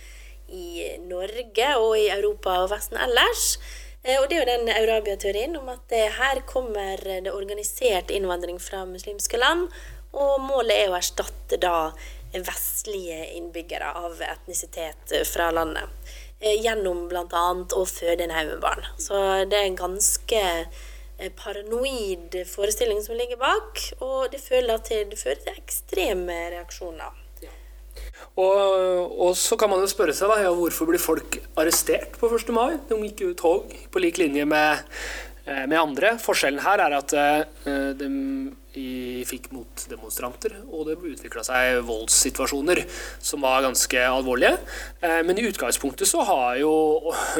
i 0.48 0.96
Norge 1.04 1.70
og 1.78 1.94
i 2.00 2.08
Europa 2.10 2.62
og 2.64 2.72
Vesten 2.74 2.98
ellers. 3.00 3.54
Og 4.00 4.30
det 4.30 4.38
er 4.38 4.40
jo 4.40 4.48
den 4.48 4.70
Eurabia-teorien 4.72 5.58
om 5.58 5.66
at 5.68 5.92
her 5.92 6.38
kommer 6.48 6.96
det 7.04 7.34
organisert 7.36 8.08
innvandring 8.08 8.56
fra 8.56 8.86
muslimske 8.88 9.36
land, 9.36 9.66
og 10.12 10.40
målet 10.42 10.76
er 10.76 10.90
å 10.90 10.98
erstatte 10.98 11.58
da 11.60 11.92
vestlige 12.32 13.24
innbyggere 13.36 13.92
av 13.98 14.20
etnisitet 14.22 15.14
fra 15.26 15.50
landet. 15.54 15.88
Eh, 16.40 16.56
gjennom 16.64 17.04
bl.a. 17.10 17.46
å 17.76 17.84
føde 17.84 18.24
en 18.24 18.32
haug 18.32 18.54
med 18.54 18.62
barn. 18.62 18.86
Så 18.96 19.16
det 19.50 19.58
er 19.58 19.66
en 19.68 19.76
ganske 19.76 20.40
eh, 20.40 21.32
paranoid 21.36 22.38
forestilling 22.48 23.02
som 23.04 23.18
ligger 23.18 23.40
bak, 23.40 23.82
og 24.00 24.30
det 24.32 24.40
fører 24.40 24.80
til, 24.86 25.10
det 25.10 25.20
fører 25.20 25.42
til 25.44 25.58
ekstreme 25.60 26.38
reaksjoner. 26.54 27.18
Og, 28.40 28.56
og, 29.20 29.34
så 29.36 29.58
kan 29.60 29.68
man 29.68 29.82
jo 29.82 29.90
spørre 29.90 30.14
seg 30.16 30.30
da, 30.30 30.38
ja, 30.46 30.54
hvorfor 30.54 30.88
blir 30.88 31.02
folk 31.02 31.36
arrestert 31.60 32.14
på 32.16 32.30
1. 32.30 32.54
mai? 32.56 32.78
De 32.88 32.96
gikk 33.02 33.24
jo 33.26 33.34
tog 33.36 33.74
på 33.92 34.00
lik 34.00 34.20
linje 34.22 34.46
med, 34.48 34.80
eh, 35.44 35.66
med 35.66 35.76
andre. 35.76 36.14
Forskjellen 36.22 36.62
her 36.64 36.86
er 36.86 36.96
at 37.02 37.16
de 38.00 38.08
i, 38.78 39.22
fikk 39.28 39.48
motdemonstranter, 39.54 40.54
og 40.70 40.86
det 40.88 40.96
utvikla 40.98 41.42
seg 41.46 41.80
voldssituasjoner 41.88 42.82
som 43.18 43.42
var 43.44 43.64
ganske 43.64 44.02
alvorlige. 44.06 44.56
Eh, 45.02 45.20
men 45.26 45.40
i 45.40 45.46
utgangspunktet 45.48 46.08
så 46.10 46.24
har, 46.28 46.60
jo, 46.60 46.72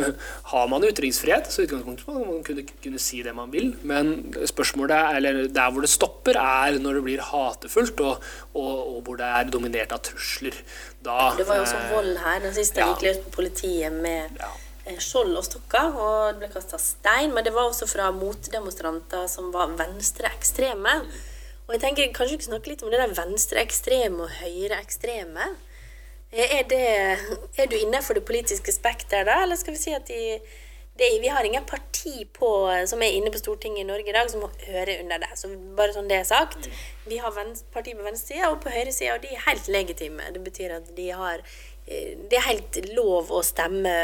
har 0.52 0.70
man 0.72 0.86
ytringsfrihet, 0.88 1.50
så 1.52 1.62
i 1.62 1.68
utgangspunktet 1.68 2.08
man, 2.10 2.24
man 2.28 2.46
kunne, 2.46 2.64
kunne 2.82 3.02
si 3.02 3.22
det 3.26 3.34
man 3.36 3.52
vil. 3.54 3.72
Men 3.86 4.32
spørsmålet, 4.50 5.16
eller 5.18 5.42
der 5.50 5.74
hvor 5.74 5.86
det 5.86 5.92
stopper, 5.92 6.40
er 6.40 6.80
når 6.82 6.98
det 6.98 7.04
blir 7.06 7.26
hatefullt, 7.30 8.00
og, 8.06 8.32
og, 8.54 8.96
og 8.96 9.04
hvor 9.06 9.20
det 9.20 9.28
er 9.28 9.52
dominert 9.52 9.94
av 9.94 10.02
trusler. 10.10 10.56
Da, 11.00 11.32
det 11.38 11.46
var 11.48 11.60
jo 11.60 11.68
også 11.68 11.78
eh, 11.78 11.94
vold 11.94 12.18
her. 12.24 12.42
Den 12.48 12.56
siste 12.56 12.82
ja. 12.82 12.90
gikk 12.90 13.06
løs 13.06 13.22
på 13.24 13.38
politiet 13.40 13.94
med 13.94 14.40
ja 14.40 14.50
skjold 14.98 15.36
og 15.38 15.46
stokker, 15.46 15.94
og 15.94 16.32
det 16.34 16.42
ble 16.42 16.52
kasta 16.54 16.80
stein. 16.82 17.34
Men 17.36 17.46
det 17.46 17.54
var 17.54 17.68
også 17.68 17.86
fra 17.90 18.10
motdemonstranter 18.16 19.28
som 19.30 19.52
var 19.54 19.76
venstreekstreme. 19.78 20.96
Og 21.68 21.76
jeg 21.76 21.84
tenker 21.84 22.14
kanskje 22.16 22.40
du 22.40 22.48
snakke 22.48 22.72
litt 22.72 22.80
om 22.82 22.90
det 22.90 22.98
der 22.98 23.12
venstreekstreme 23.14 24.24
og 24.24 24.32
høyreekstreme. 24.40 25.52
Er, 26.30 26.64
det, 26.70 26.82
er 27.58 27.70
du 27.70 27.76
innenfor 27.78 28.18
det 28.18 28.24
politiske 28.26 28.74
spekteret 28.74 29.26
da, 29.26 29.40
eller 29.42 29.58
skal 29.58 29.74
vi 29.74 29.80
si 29.82 29.94
at 29.94 30.06
de, 30.06 30.38
det, 30.98 31.08
vi 31.22 31.30
har 31.30 31.46
ingen 31.46 31.64
parti 31.66 32.26
på, 32.34 32.50
som 32.86 33.02
er 33.02 33.16
inne 33.16 33.30
på 33.30 33.38
Stortinget 33.38 33.84
i 33.84 33.86
Norge 33.88 34.10
i 34.10 34.14
dag, 34.14 34.30
som 34.30 34.42
må 34.44 34.50
høre 34.66 34.98
under 35.02 35.22
det. 35.22 35.30
Så 35.38 35.50
bare 35.78 35.94
sånn 35.94 36.10
det 36.10 36.20
er 36.20 36.28
sagt. 36.28 36.68
Vi 37.06 37.18
har 37.22 37.34
parti 37.74 37.94
på 37.94 38.04
venstresida 38.04 38.50
og 38.52 38.60
på 38.62 38.74
høyresida, 38.74 39.14
og 39.16 39.24
de 39.24 39.32
er 39.34 39.46
helt 39.46 39.70
legitime. 39.70 40.26
Det 40.34 40.42
betyr 40.44 40.76
at 40.76 40.90
de 40.96 41.08
har 41.22 41.40
eh, 41.86 42.18
Det 42.30 42.38
er 42.38 42.48
helt 42.50 42.82
lov 42.98 43.32
å 43.32 43.42
stemme 43.46 43.94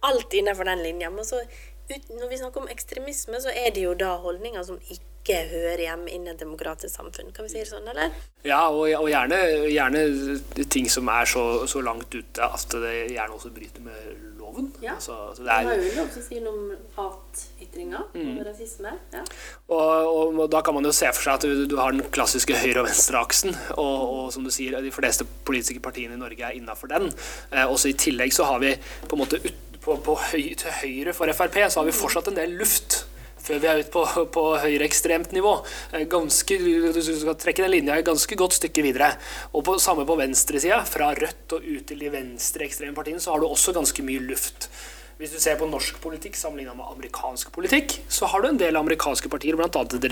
alt 0.00 0.32
innenfor 0.32 0.64
den 0.64 0.82
linja. 0.82 1.10
Men 1.10 1.24
så, 1.24 1.42
når 1.88 2.30
vi 2.30 2.38
snakker 2.38 2.64
om 2.64 2.72
ekstremisme, 2.72 3.40
så 3.40 3.52
er 3.54 3.74
det 3.74 3.84
jo 3.84 3.94
da 3.98 4.16
holdninger 4.22 4.64
som 4.66 4.80
ikke 4.90 5.42
hører 5.50 5.82
hjemme 5.82 6.10
innen 6.10 6.34
et 6.34 6.42
demokratisk 6.42 6.94
samfunn. 6.94 7.32
Kan 7.34 7.46
vi 7.46 7.54
si 7.54 7.62
det 7.62 7.70
sånn, 7.70 7.86
eller? 7.90 8.14
Ja, 8.46 8.68
og, 8.70 8.86
og 8.94 9.08
gjerne, 9.10 9.40
gjerne, 9.72 10.06
ting 10.70 10.86
som 10.90 11.10
er 11.10 11.26
så, 11.30 11.66
så, 11.70 11.82
langt 11.82 12.14
ute 12.14 12.46
at 12.46 12.78
det 12.78 12.94
gjerne 13.16 13.34
også 13.34 13.50
bryter 13.54 13.82
med 13.82 14.36
loven. 14.38 14.70
Ja, 14.82 14.94
altså, 14.94 15.16
altså 15.32 15.42
det 15.42 15.50
er, 15.50 15.66
har 15.66 15.82
jo 15.82 15.92
lov 15.96 16.12
til 16.14 16.22
å 16.22 16.26
si 16.28 16.40
noe 16.44 16.54
om 16.54 16.70
hatytringer 16.94 18.06
mm. 18.14 18.30
og 18.36 18.46
rasisme. 18.46 18.94
Ja. 19.16 19.24
Og, 19.66 19.82
og, 19.82 20.38
og, 20.38 20.46
da 20.54 20.62
kan 20.66 20.78
man 20.78 20.86
jo 20.86 20.94
se 20.94 21.10
for 21.10 21.26
seg 21.26 21.40
at 21.40 21.46
du, 21.48 21.66
du 21.74 21.76
har 21.80 21.94
den 21.94 22.06
klassiske 22.14 22.58
høyre- 22.62 22.84
og 22.84 22.90
venstreaksen, 22.90 23.54
og, 23.74 23.96
og, 24.06 24.24
som 24.34 24.46
du 24.46 24.54
sier, 24.54 24.78
de 24.82 24.94
fleste 24.94 25.26
politiske 25.46 25.82
partiene 25.82 26.14
i 26.14 26.22
Norge 26.22 26.46
er 26.46 26.58
innafor 26.58 26.90
den. 26.94 27.10
Eh, 27.50 27.66
også 27.66 27.90
I 27.90 27.98
tillegg 28.06 28.34
så 28.36 28.46
har 28.46 28.62
vi 28.62 28.76
på 28.78 29.18
en 29.18 29.24
måte 29.24 29.42
ut, 29.42 29.62
på, 29.86 29.96
på 30.02 30.16
høy, 30.32 30.54
til 30.58 30.80
høyre 30.82 31.14
for 31.16 31.30
Frp 31.36 31.60
så 31.70 31.80
har 31.80 31.86
vi 31.86 31.94
fortsatt 31.94 32.32
en 32.32 32.40
del 32.40 32.56
luft 32.58 33.04
før 33.46 33.60
vi 33.62 33.68
er 33.70 33.80
ute 33.84 33.92
på, 33.94 34.02
på 34.34 34.42
høyreekstremt 34.58 35.30
nivå. 35.36 35.52
Eh, 35.94 36.02
ganske, 36.10 36.56
du 36.58 36.98
skal 37.04 37.36
trekke 37.38 37.62
den 37.62 37.70
linja 37.76 37.94
et 37.94 38.08
ganske 38.08 38.38
godt 38.38 38.56
stykke 38.58 38.82
videre. 38.82 39.12
Og 39.52 39.62
på, 39.66 39.76
samme 39.82 40.06
på 40.08 40.16
venstresida, 40.18 40.80
fra 40.88 41.12
Rødt 41.14 41.54
og 41.54 41.62
ut 41.62 41.86
til 41.86 42.02
de 42.02 42.10
venstreekstreme 42.10 42.96
partiene, 42.96 43.22
så 43.22 43.34
har 43.34 43.42
du 43.42 43.46
også 43.46 43.76
ganske 43.76 44.02
mye 44.06 44.24
luft. 44.32 44.66
Hvis 45.16 45.32
du 45.32 45.38
ser 45.40 45.56
på 45.56 45.64
norsk 45.64 45.96
politikk 46.02 46.34
sammenligna 46.36 46.74
med 46.76 46.90
amerikansk 46.92 47.48
politikk, 47.54 47.94
så 48.12 48.28
har 48.28 48.42
du 48.44 48.50
en 48.50 48.58
del 48.60 48.76
amerikanske 48.76 49.30
partier, 49.32 49.56
bl.a. 49.56 49.84
det 49.88 50.10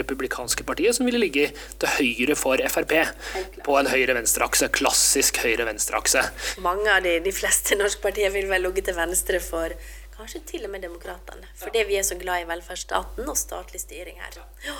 republikanske 0.00 0.66
partiet, 0.66 0.96
som 0.96 1.06
ville 1.06 1.20
ligge 1.22 1.52
til 1.54 1.92
høyre 1.94 2.34
for 2.34 2.58
Frp. 2.74 2.96
På 3.62 3.78
en 3.78 3.90
høyre-venstre-akse. 3.92 4.72
Klassisk 4.74 5.38
høyre-venstre-akse. 5.44 6.24
Mange 6.66 6.90
av 6.90 7.06
de, 7.06 7.20
de 7.22 7.34
fleste 7.34 7.78
norske 7.78 8.02
partier 8.02 8.34
vil 8.34 8.50
vel 8.50 8.66
ligge 8.66 8.88
til 8.90 8.98
venstre 8.98 9.38
for 9.44 9.76
Kanskje 10.20 10.42
til 10.44 10.66
og 10.66 10.74
med 10.74 10.82
Demokratene. 10.84 11.46
Fordi 11.56 11.86
vi 11.88 11.96
er 11.96 12.02
så 12.04 12.18
glad 12.20 12.42
i 12.42 12.48
velferdsstaten 12.50 13.30
og 13.30 13.38
statlig 13.40 13.80
styring 13.80 14.18
her. 14.20 14.42
Ja. 14.66 14.74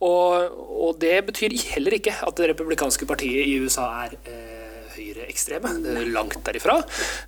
Og, 0.00 0.54
og, 0.54 0.96
det 1.02 1.18
betyr 1.26 1.52
heller 1.74 1.98
ikke 1.98 2.14
at 2.24 2.38
det 2.38 2.48
republikanske 2.54 3.08
partiet 3.08 3.44
i 3.44 3.58
USA 3.60 3.90
er 4.06 4.16
eh, 4.24 4.65
høyreekstreme. 4.96 5.72
Langt 6.14 6.40
derifra. 6.46 6.78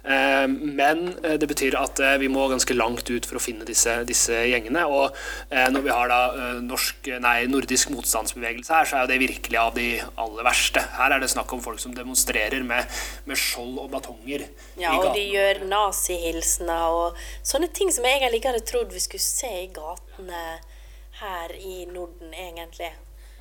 Eh, 0.02 0.46
men 0.48 1.04
eh, 1.22 1.36
det 1.40 1.48
betyr 1.50 1.76
at 1.80 2.00
eh, 2.04 2.16
vi 2.22 2.30
må 2.32 2.46
ganske 2.50 2.76
langt 2.76 3.08
ut 3.10 3.28
for 3.28 3.38
å 3.38 3.42
finne 3.42 3.66
disse, 3.68 4.00
disse 4.08 4.42
gjengene. 4.50 4.84
Og 4.88 5.16
når 5.48 5.84
vi 5.84 5.92
har 5.92 6.10
da 6.10 6.20
norsk, 6.64 7.08
nei, 7.22 7.36
nordisk 7.50 7.92
motstandsbevegelse 7.92 8.74
her, 8.74 8.88
så 8.88 9.00
er 9.00 9.10
det 9.10 9.20
virkelig 9.22 9.58
av 9.60 9.74
de 9.76 9.88
aller 10.20 10.46
verste. 10.46 10.82
Her 10.98 11.16
er 11.16 11.22
det 11.22 11.30
snakk 11.32 11.52
om 11.54 11.62
folk 11.64 11.80
som 11.82 11.94
demonstrerer 11.96 12.64
med, 12.66 12.88
med 13.28 13.40
skjold 13.40 13.80
og 13.84 13.90
batonger. 13.94 14.46
Ja, 14.80 14.94
og 14.98 15.12
de 15.16 15.24
gjør 15.34 15.64
nazihilsener 15.68 16.98
og 17.02 17.18
sånne 17.46 17.70
ting 17.74 17.92
som 17.94 18.06
jeg 18.06 18.20
egentlig 18.20 18.42
ikke 18.42 18.54
hadde 18.54 18.68
trodd 18.68 18.94
vi 18.94 19.04
skulle 19.04 19.24
se 19.24 19.52
i 19.64 19.68
gatene 19.74 20.44
her 21.18 21.54
i 21.58 21.84
Norden, 21.90 22.32
egentlig. 22.34 22.92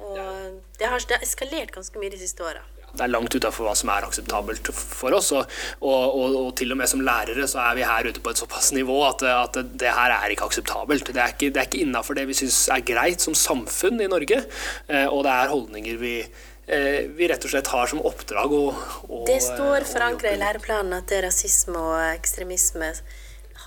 Og 0.03 0.59
det 0.77 0.89
har 0.89 1.21
eskalert 1.21 1.73
ganske 1.75 1.99
mye 1.99 2.13
de 2.13 2.19
siste 2.21 2.45
åra 2.45 2.63
det 2.97 3.05
er 3.05 3.11
langt 3.11 3.35
utafor 3.35 3.67
hva 3.67 3.75
som 3.77 3.91
er 3.93 4.05
akseptabelt 4.07 4.71
for 4.73 5.15
oss. 5.17 5.31
Og, 5.35 5.55
og, 5.85 6.17
og, 6.25 6.49
til 6.57 6.73
og 6.73 6.79
med 6.79 6.89
som 6.89 7.03
lærere 7.05 7.47
så 7.49 7.61
er 7.65 7.77
vi 7.77 7.85
her 7.87 8.09
ute 8.09 8.23
på 8.23 8.33
et 8.33 8.41
såpass 8.41 8.71
nivå 8.75 8.97
at, 9.07 9.25
at 9.27 9.61
det 9.79 9.93
her 9.93 10.15
er 10.15 10.33
ikke 10.33 10.47
akseptabelt. 10.49 11.11
Det 11.13 11.23
er 11.23 11.35
ikke, 11.35 11.51
det 11.53 11.67
ikke 11.69 11.83
innafor 11.85 12.17
det 12.17 12.27
vi 12.29 12.37
syns 12.37 12.63
er 12.73 12.85
greit 12.87 13.23
som 13.23 13.37
samfunn 13.37 14.01
i 14.01 14.09
Norge. 14.11 14.43
Eh, 14.87 15.05
og 15.05 15.25
det 15.27 15.35
er 15.35 15.53
holdninger 15.53 16.01
vi, 16.01 16.15
eh, 16.23 16.99
vi 17.19 17.29
rett 17.29 17.45
og 17.45 17.53
slett 17.53 17.71
har 17.75 17.93
som 17.93 18.03
oppdrag 18.07 18.57
å, 18.57 18.65
å 19.07 19.23
Det 19.29 19.39
står 19.45 19.87
forankra 19.91 20.33
i 20.33 20.41
læreplanen 20.41 20.97
at 21.01 21.15
rasisme 21.27 21.77
og 21.77 22.01
ekstremisme 22.15 22.93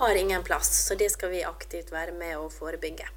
har 0.01 0.17
ingen 0.17 0.43
plass, 0.43 0.71
så 0.87 0.97
det 0.97 1.11
skal 1.13 1.33
vi 1.33 1.43
aktivt 1.45 1.91
være 1.93 2.15
med 2.17 2.39
å 2.39 2.47
forebygge. 2.51 3.11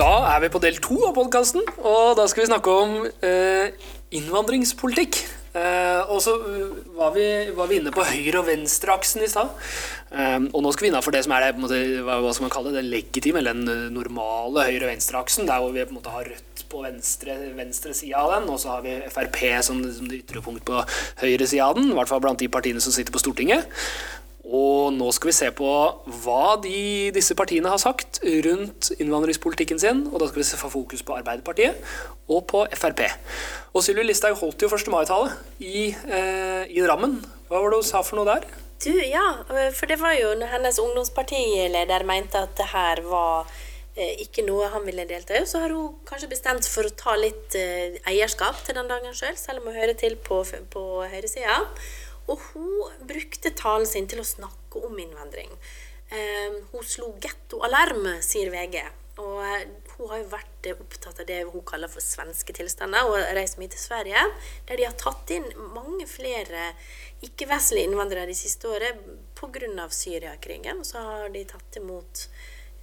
Da 0.00 0.12
er 0.30 0.38
vi 0.40 0.48
på 0.48 0.60
del 0.62 0.78
to 0.80 0.96
av 1.10 1.12
podkasten, 1.12 1.60
og 1.84 2.14
da 2.16 2.24
skal 2.30 2.46
vi 2.46 2.48
snakke 2.48 2.72
om 2.72 2.92
eh, 3.26 3.90
innvandringspolitikk. 4.16 5.18
Eh, 5.50 6.12
og 6.14 6.22
så 6.24 6.38
var 6.96 7.10
vi, 7.12 7.26
var 7.52 7.68
vi, 7.68 7.80
inne 7.82 7.92
på 7.92 8.06
høyre- 8.08 8.40
og 8.40 8.46
venstreaksen 8.46 9.26
i 9.26 9.28
stad. 9.28 9.50
Eh, 10.14 10.38
og 10.46 10.62
nå 10.64 10.72
skal 10.72 10.86
vi 10.86 10.90
innafor 10.92 11.12
det 11.12 11.20
som 11.26 11.34
er 11.36 11.44
det, 11.44 11.60
måte, 11.60 11.80
hva, 12.06 12.16
skal 12.32 12.46
man 12.46 12.54
kalle 12.54 12.72
det, 12.72 12.78
den 12.78 12.88
legitime, 12.94 13.42
eller 13.42 13.58
den 13.58 13.92
normale 13.92 14.70
høyre- 14.70 14.86
og 14.86 14.92
venstreaksen. 14.94 15.50
Der 15.50 15.60
hvor 15.60 15.74
vi 15.76 15.84
på 15.84 15.92
en 15.92 16.00
måte 16.00 16.14
har 16.14 16.30
Rødt 16.30 16.64
på 16.70 16.80
venstre, 16.86 17.36
venstre 17.58 17.92
side 17.98 18.16
av 18.16 18.32
den, 18.38 18.48
og 18.48 18.62
så 18.62 18.78
har 18.78 18.86
vi 18.86 18.96
Frp 19.10 19.42
som, 19.66 19.82
som 19.84 20.08
det 20.08 20.22
ytre 20.22 20.40
punkt 20.46 20.64
på 20.70 20.80
høyre 21.20 21.50
side 21.50 21.66
av 21.66 21.76
den. 21.76 21.90
I 21.90 21.98
hvert 21.98 22.08
fall 22.08 22.24
blant 22.24 22.40
de 22.40 22.48
partiene 22.48 22.80
som 22.80 22.94
sitter 22.96 23.12
på 23.12 23.20
Stortinget. 23.20 23.68
Og 24.40 24.94
nå 24.96 25.10
skal 25.12 25.28
vi 25.28 25.34
se 25.36 25.50
på 25.52 25.70
hva 26.22 26.44
de, 26.62 27.10
disse 27.12 27.36
partiene 27.36 27.68
har 27.68 27.80
sagt 27.82 28.22
rundt 28.46 28.88
innvandringspolitikken 28.96 29.80
sin. 29.82 30.06
Og 30.08 30.22
da 30.22 30.30
skal 30.30 30.40
vi 30.40 30.62
få 30.62 30.70
fokus 30.72 31.04
på 31.04 31.18
Arbeiderpartiet 31.18 31.76
og 32.30 32.46
på 32.48 32.64
Frp. 32.72 33.04
Og 33.74 33.84
Sylvi 33.84 34.06
Listhaug 34.08 34.38
holdt 34.40 34.64
jo 34.64 34.70
1. 34.72 34.88
mai-tale 34.92 35.34
i, 35.60 35.90
eh, 35.92 36.64
i 36.72 36.80
Drammen. 36.80 37.20
Hva 37.50 37.60
var 37.60 37.70
det 37.70 37.82
hun 37.82 37.90
sa 37.90 38.02
for 38.06 38.20
noe 38.20 38.30
der? 38.30 38.48
Du, 38.80 38.94
ja, 38.96 39.42
for 39.76 39.90
det 39.90 40.00
var 40.00 40.16
jo 40.16 40.32
når 40.40 40.54
hennes 40.54 40.78
ungdomspartileder 40.80 42.06
mente 42.08 42.40
at 42.40 42.54
det 42.56 42.70
her 42.72 43.02
var 43.04 43.50
eh, 43.92 44.22
ikke 44.24 44.46
noe 44.46 44.70
han 44.72 44.86
ville 44.88 45.04
delta 45.04 45.36
i, 45.36 45.44
så 45.44 45.60
har 45.60 45.74
hun 45.76 45.98
kanskje 46.08 46.30
bestemt 46.30 46.64
for 46.64 46.88
å 46.88 46.94
ta 46.96 47.12
litt 47.20 47.58
eh, 47.60 48.00
eierskap 48.08 48.62
til 48.64 48.78
den 48.80 48.88
dagen 48.88 49.12
sjøl, 49.12 49.34
selv, 49.36 49.42
selv 49.44 49.60
om 49.60 49.68
hun 49.68 49.76
hører 49.82 49.98
til 50.00 50.16
på, 50.16 50.40
på 50.72 50.86
høyresida. 51.12 51.60
Og 52.30 52.38
hun 52.52 53.06
brukte 53.08 53.52
talen 53.58 53.88
sin 53.88 54.08
til 54.10 54.22
å 54.22 54.26
snakke 54.26 54.82
om 54.86 54.98
innvandring. 55.02 55.50
Eh, 56.10 56.58
hun 56.72 56.86
slo 56.86 57.12
gettoalarm, 57.22 58.06
sier 58.22 58.50
VG. 58.54 58.80
Og 59.20 59.40
eh, 59.44 59.66
hun 59.96 60.10
har 60.10 60.22
jo 60.22 60.30
vært 60.32 60.68
opptatt 60.72 61.20
av 61.22 61.28
det 61.28 61.40
hun 61.50 61.64
kaller 61.66 61.90
for 61.92 62.04
svenske 62.04 62.54
tilstander, 62.56 63.08
og 63.08 63.18
reist 63.36 63.60
mye 63.60 63.72
til 63.72 63.82
Sverige, 63.82 64.22
der 64.68 64.80
de 64.80 64.86
har 64.86 64.96
tatt 65.00 65.32
inn 65.34 65.48
mange 65.74 66.06
flere 66.08 66.70
ikke-vestlige 67.26 67.90
innvandrere 67.90 68.30
de 68.30 68.38
siste 68.38 68.70
året 68.70 69.04
pga. 69.38 69.86
Syriakrigen. 69.90 70.80
Og 70.80 70.86
så 70.88 71.02
har 71.04 71.30
de 71.34 71.44
tatt 71.48 71.78
imot 71.80 72.26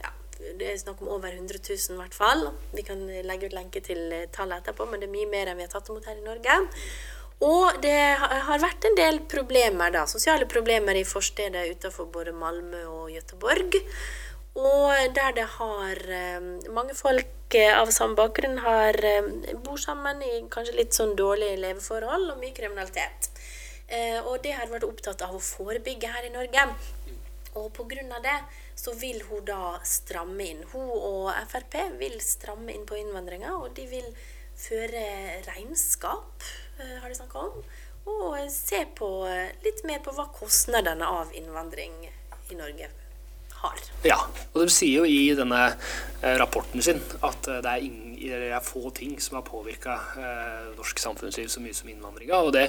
ja, 0.02 0.12
det 0.60 0.72
er 0.72 0.80
snakk 0.82 1.02
om 1.02 1.12
over 1.16 1.32
100 1.34 1.62
000 1.64 1.96
i 1.96 2.00
hvert 2.02 2.18
fall. 2.18 2.48
Vi 2.74 2.86
kan 2.86 3.02
legge 3.08 3.50
ut 3.50 3.56
lenke 3.58 3.82
til 3.86 4.12
tallet 4.34 4.62
etterpå, 4.62 4.88
men 4.90 5.02
det 5.02 5.10
er 5.10 5.16
mye 5.16 5.30
mer 5.32 5.52
enn 5.52 5.60
vi 5.60 5.66
har 5.66 5.74
tatt 5.74 5.90
imot 5.92 6.10
her 6.10 6.20
i 6.20 6.26
Norge. 6.26 6.58
Og 7.45 7.82
det 7.84 8.17
har 8.17 8.62
vært 8.62 8.86
en 8.88 8.95
del 8.97 9.19
problemer, 9.30 9.91
da, 9.93 10.08
sosiale 10.10 10.47
problemer 10.50 10.97
i 10.97 11.06
forsteder 11.06 11.69
utenfor 11.76 12.10
både 12.10 12.34
Malmö 12.34 12.82
og 12.89 13.12
Göteborg. 13.13 13.78
Og 14.58 15.13
der 15.13 15.36
det 15.38 15.45
har 15.60 16.00
eh, 16.10 16.45
Mange 16.73 16.95
folk 16.97 17.54
eh, 17.54 17.78
av 17.78 17.91
samme 17.93 18.17
bakgrunn 18.17 18.58
har, 18.58 18.97
eh, 19.06 19.54
bor 19.62 19.78
sammen 19.78 20.23
i 20.26 20.39
kanskje 20.50 20.80
litt 20.80 20.97
sånn 20.97 21.13
dårlige 21.19 21.60
leveforhold 21.62 22.32
og 22.34 22.39
mye 22.41 22.56
kriminalitet. 22.58 23.30
Og 24.28 24.41
det 24.43 24.52
har 24.52 24.67
vært 24.67 24.84
opptatt 24.84 25.21
av 25.23 25.38
å 25.38 25.39
forebygge 25.39 26.10
her 26.12 26.26
i 26.28 26.32
Norge. 26.34 26.63
Og 27.56 27.69
pga. 27.71 28.19
det 28.19 28.39
så 28.76 28.91
vil 29.00 29.21
hun 29.30 29.45
da 29.45 29.80
stramme 29.84 30.43
inn. 30.43 30.65
Hun 30.73 30.89
og 30.91 31.32
Frp 31.47 31.78
vil 31.97 32.19
stramme 32.19 32.73
inn 32.73 32.84
på 32.86 32.97
innvandringa, 33.00 33.56
og 33.56 33.73
de 33.76 33.88
vil 33.88 34.10
føre 34.58 35.39
regnskap 35.47 36.43
har 36.78 37.10
de 37.10 37.18
snakka 37.18 37.48
om. 37.48 37.63
Og 38.08 38.38
se 38.52 38.86
på, 38.96 39.10
eh, 39.28 39.52
litt 39.63 39.84
mer 39.88 40.00
på 40.00 40.13
hva 40.16 40.30
kostnadene 40.32 41.06
av 41.06 41.34
innvandring 41.36 42.08
i 42.52 42.56
Norge 42.56 42.90
har. 43.62 43.80
Ja, 44.06 44.18
og 44.54 44.62
de 44.62 44.72
sier 44.72 45.02
jo 45.02 45.08
i 45.10 45.34
denne 45.38 45.62
eh, 46.22 46.36
rapporten 46.40 46.84
sin 46.84 47.02
at 47.26 47.48
det 47.48 47.66
er, 47.66 47.84
ingen, 47.84 48.16
det 48.18 48.52
er 48.54 48.63
få 48.66 48.90
ting 48.96 49.16
som 49.22 49.38
har 49.38 49.46
påvirka 49.48 49.96
eh, 50.20 50.68
norsk 50.78 51.00
samfunnsliv 51.02 51.50
så 51.52 51.62
mye 51.63 51.76
som 51.78 51.90
innvandringa. 51.92 52.42
Og 52.46 52.54
det, 52.56 52.68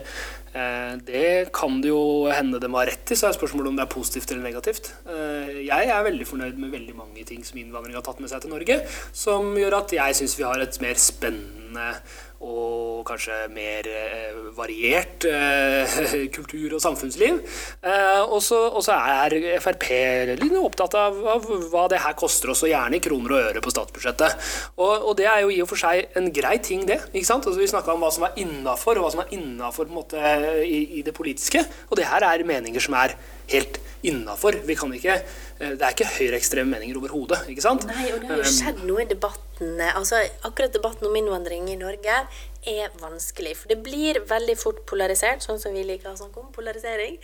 eh, 0.52 0.94
det, 1.08 1.24
kan 1.56 1.80
det 1.84 1.92
jo 1.92 2.28
hende 2.32 2.60
de 2.62 2.70
har 2.74 2.90
rett 2.90 3.12
i, 3.12 3.18
så 3.18 3.28
er 3.28 3.36
spørsmålet 3.36 3.72
om 3.72 3.78
det 3.78 3.86
er 3.86 3.92
positivt 3.92 4.32
eller 4.32 4.48
negativt. 4.48 4.92
Eh, 5.08 5.58
jeg 5.68 5.92
er 5.92 6.06
veldig 6.08 6.28
fornøyd 6.28 6.60
med 6.60 6.74
veldig 6.74 6.96
mange 6.98 7.26
ting 7.28 7.44
som 7.46 7.60
innvandring 7.60 7.98
har 7.98 8.06
tatt 8.06 8.22
med 8.24 8.32
seg 8.32 8.44
til 8.44 8.54
Norge, 8.54 8.80
som 9.12 9.52
gjør 9.58 9.80
at 9.82 9.96
jeg 9.98 10.20
syns 10.20 10.38
vi 10.38 10.48
har 10.48 10.64
et 10.64 10.80
mer 10.84 11.00
spennende 11.00 11.92
og 12.38 13.02
kanskje 13.08 13.36
mer 13.50 13.86
eh, 13.90 14.36
variert 14.54 15.24
eh, 15.26 15.96
kultur- 16.36 16.76
og 16.76 16.82
samfunnsliv. 16.82 17.40
Eh, 17.82 18.22
og 18.22 18.42
så 18.42 18.94
er 18.94 19.34
Frp 19.62 19.88
litt 20.38 20.54
opptatt 20.58 20.94
av, 20.98 21.18
av, 21.34 21.48
hva 21.72 21.86
det 21.90 22.02
her 22.04 22.14
koster 22.18 22.52
oss, 22.52 22.62
og 22.62 22.70
gjerne 22.70 22.98
i 22.98 23.02
kroner 23.02 23.34
og 23.34 23.50
øre 23.50 23.64
på 23.64 23.74
statsbudsjettet. 23.74 24.50
Og, 24.76 24.92
og, 24.92 25.12
det 25.18 25.26
er 25.30 25.42
jo 25.42 25.52
i 25.54 25.60
og 25.64 25.70
for 25.70 25.82
seg 25.82 26.14
en 26.18 26.30
grei 26.34 26.56
ting, 26.62 26.86
det. 26.88 27.00
ikke 27.10 27.30
sant? 27.30 27.48
Altså, 27.48 27.58
vi 27.58 27.70
snakka 27.70 27.94
om 27.94 28.06
hva 28.06 28.12
som 28.14 28.28
er 28.28 28.38
innafor, 28.44 29.00
og 29.00 29.08
hva 29.08 29.14
som 29.16 29.24
er 29.24 29.34
innafor 29.34 29.90
i, 30.62 31.00
i 31.00 31.04
det 31.06 31.14
politiske. 31.16 31.64
Og 31.90 31.98
det 31.98 32.06
her 32.06 32.26
er 32.26 32.46
meninger 32.46 32.82
som 32.82 32.94
er 32.98 33.16
helt 33.50 33.80
innafor. 34.06 34.58
Vi 34.68 34.76
kan 34.78 34.92
ikke 34.94 35.14
eh, 35.14 35.72
Det 35.74 35.82
er 35.82 35.94
ikke 35.94 36.10
høyreekstreme 36.16 36.70
meninger 36.76 36.98
overhodet. 37.00 37.40
Nei, 37.88 38.10
og 38.12 38.22
det 38.22 38.30
har 38.30 38.42
jo 38.42 38.50
skjedd 38.52 38.82
noe 38.86 39.04
i 39.04 39.08
debatten. 39.10 39.80
Altså, 39.90 40.20
akkurat 40.46 40.74
debatten 40.74 41.08
om 41.08 41.16
innvandring 41.18 41.70
i 41.72 41.78
Norge 41.80 42.20
er 42.68 42.92
vanskelig. 43.00 43.56
For 43.62 43.72
det 43.72 43.80
blir 43.86 44.20
veldig 44.28 44.58
fort 44.60 44.84
polarisert, 44.90 45.42
sånn 45.44 45.60
som 45.62 45.74
vi 45.74 45.86
liker 45.86 46.12
å 46.12 46.18
snakke 46.18 46.42
om, 46.42 46.52
polarisering. 46.54 47.18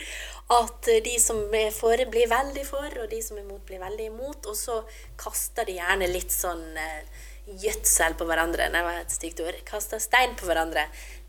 At 0.54 0.90
de 1.04 1.14
som 1.22 1.44
er 1.54 1.70
for, 1.74 2.00
blir 2.10 2.30
veldig 2.30 2.66
for, 2.68 2.88
og 3.02 3.10
de 3.12 3.20
som 3.22 3.38
er 3.38 3.46
imot, 3.46 3.62
blir 3.68 3.82
veldig 3.82 4.10
imot. 4.10 4.50
Og 4.50 4.58
så 4.58 4.80
kaster 5.20 5.68
de 5.68 5.78
gjerne 5.78 6.10
litt 6.10 6.34
sånn 6.34 6.66
eh, 6.80 7.24
gjødsel 7.46 8.14
på 8.18 8.24
hverandre. 8.28 8.68
Nei, 8.72 8.82
hva 8.84 8.92
et 9.00 9.12
stygt 9.12 9.40
ord? 9.44 9.56
Kaster 9.68 9.98
stein 10.02 10.32
på 10.38 10.46
hverandre. 10.48 10.82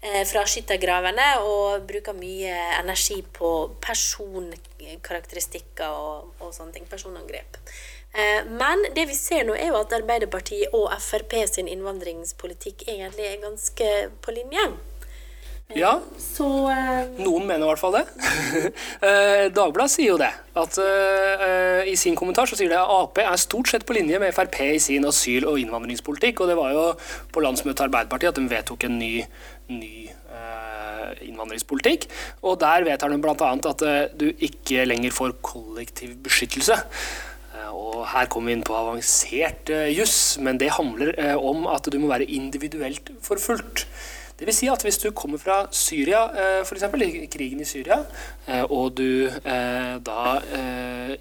Eh, 0.05 0.23
fra 0.29 0.41
skyttergravene 0.47 1.27
og 1.43 1.87
bruker 1.89 2.13
mye 2.17 2.55
energi 2.79 3.17
på 3.35 3.49
personkarakteristikker 3.83 5.89
og, 5.89 6.15
og 6.39 6.53
sånne 6.55 6.73
ting. 6.75 6.85
Personangrep. 6.91 7.51
Eh, 8.15 8.41
men 8.47 8.77
det 8.95 9.05
vi 9.09 9.15
ser 9.17 9.43
nå, 9.47 9.53
er 9.59 9.67
jo 9.73 9.81
at 9.81 9.93
Arbeiderpartiet 9.97 10.67
og 10.77 10.85
Frp 11.03 11.33
sin 11.51 11.71
innvandringspolitikk 11.71 12.77
egentlig 12.87 13.25
er 13.31 13.43
ganske 13.43 13.87
på 14.23 14.29
linje. 14.35 14.65
Ja. 15.73 15.95
Så, 16.21 16.45
uh, 16.45 17.07
Noen 17.17 17.47
mener 17.47 17.65
i 17.65 17.69
hvert 17.71 17.81
fall 17.81 17.95
det. 17.95 18.03
uh, 19.01 19.47
Dagbladet 19.57 19.89
sier 19.95 20.11
jo 20.11 20.17
det. 20.21 20.29
At 20.53 20.77
uh, 20.77 21.81
I 21.89 21.95
sin 21.97 22.17
kommentar 22.17 22.45
så 22.45 22.57
sier 22.59 22.69
det 22.69 22.77
at 22.77 22.91
Ap 22.93 23.17
er 23.23 23.39
stort 23.41 23.71
sett 23.71 23.85
på 23.87 23.95
linje 23.97 24.19
med 24.21 24.35
Frp 24.35 24.59
i 24.67 24.81
sin 24.83 25.07
asyl- 25.09 25.47
og 25.49 25.57
innvandringspolitikk. 25.61 26.43
Og 26.43 26.51
det 26.51 26.57
var 26.59 26.75
jo 26.75 26.83
på 27.33 27.41
landsmøtet 27.41 27.81
til 27.81 27.87
Arbeiderpartiet 27.87 28.35
at 28.35 28.41
de 28.41 28.51
vedtok 28.51 28.85
en 28.85 28.99
ny, 29.01 29.13
ny 29.73 29.93
innvandringspolitikk. 31.25 32.05
Og 32.45 32.59
der 32.61 32.85
vedtar 32.85 33.09
de 33.09 33.17
bl.a. 33.23 33.53
at 33.55 33.85
du 34.19 34.27
ikke 34.45 34.85
lenger 34.85 35.15
får 35.15 35.37
kollektiv 35.45 36.13
beskyttelse. 36.27 36.77
Og 37.75 38.03
her 38.11 38.29
kommer 38.29 38.51
vi 38.51 38.59
inn 38.59 38.67
på 38.67 38.75
avansert 38.77 39.71
juss, 39.95 40.35
men 40.43 40.59
det 40.61 40.75
handler 40.77 41.15
om 41.39 41.65
at 41.71 41.89
du 41.89 41.97
må 42.03 42.11
være 42.11 42.29
individuelt 42.37 43.09
forfulgt. 43.25 43.87
Det 44.39 44.47
vil 44.47 44.55
si 44.55 44.67
at 44.67 44.81
hvis 44.83 44.97
du 44.99 45.11
kommer 45.15 45.39
fra 45.39 45.61
Syria, 45.71 46.25
eh, 46.35 46.65
f.eks. 46.65 46.83
krigen 47.31 47.61
i 47.63 47.65
Syria, 47.65 48.01
eh, 48.47 48.63
og 48.63 48.97
du 48.97 49.29
eh, 49.31 49.95
da 50.03 50.23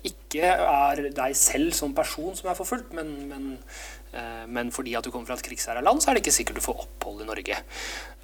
ikke 0.03 0.51
er 0.51 1.03
deg 1.15 1.37
selv 1.39 1.73
som 1.79 1.95
person 1.95 2.35
som 2.35 2.51
er 2.51 2.59
forfulgt, 2.59 2.91
men, 2.93 3.15
men 3.31 3.53
men 4.47 4.71
fordi 4.75 4.95
at 4.99 5.07
du 5.07 5.11
kommer 5.11 5.27
fra 5.27 5.39
et 5.39 5.47
krigsherra 5.47 5.83
land, 5.83 6.03
så 6.03 6.11
er 6.11 6.17
det 6.17 6.25
ikke 6.25 6.37
sikkert 6.37 6.61
du 6.61 6.65
får 6.65 6.85
opphold 6.85 7.25
i 7.25 7.29
Norge. 7.29 7.59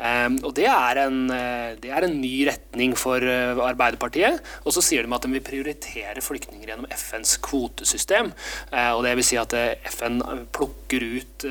Ehm, 0.00 0.38
og 0.46 0.54
det 0.56 0.66
er, 0.70 1.00
en, 1.02 1.18
eh, 1.34 1.76
det 1.80 1.90
er 1.92 2.06
en 2.06 2.16
ny 2.22 2.46
retning 2.48 2.94
for 2.98 3.20
eh, 3.20 3.58
Arbeiderpartiet. 3.66 4.40
Og 4.64 4.74
så 4.74 4.82
sier 4.84 5.04
de 5.04 5.12
at 5.12 5.26
de 5.26 5.32
vil 5.34 5.44
prioritere 5.44 6.24
flyktninger 6.24 6.72
gjennom 6.72 6.88
FNs 6.94 7.36
kvotesystem. 7.44 8.32
Og 8.70 9.02
det 9.04 9.12
vil 9.18 9.26
si 9.26 9.36
at 9.40 9.54
FN 9.90 10.20
plukker 10.54 11.02
ut 11.02 11.44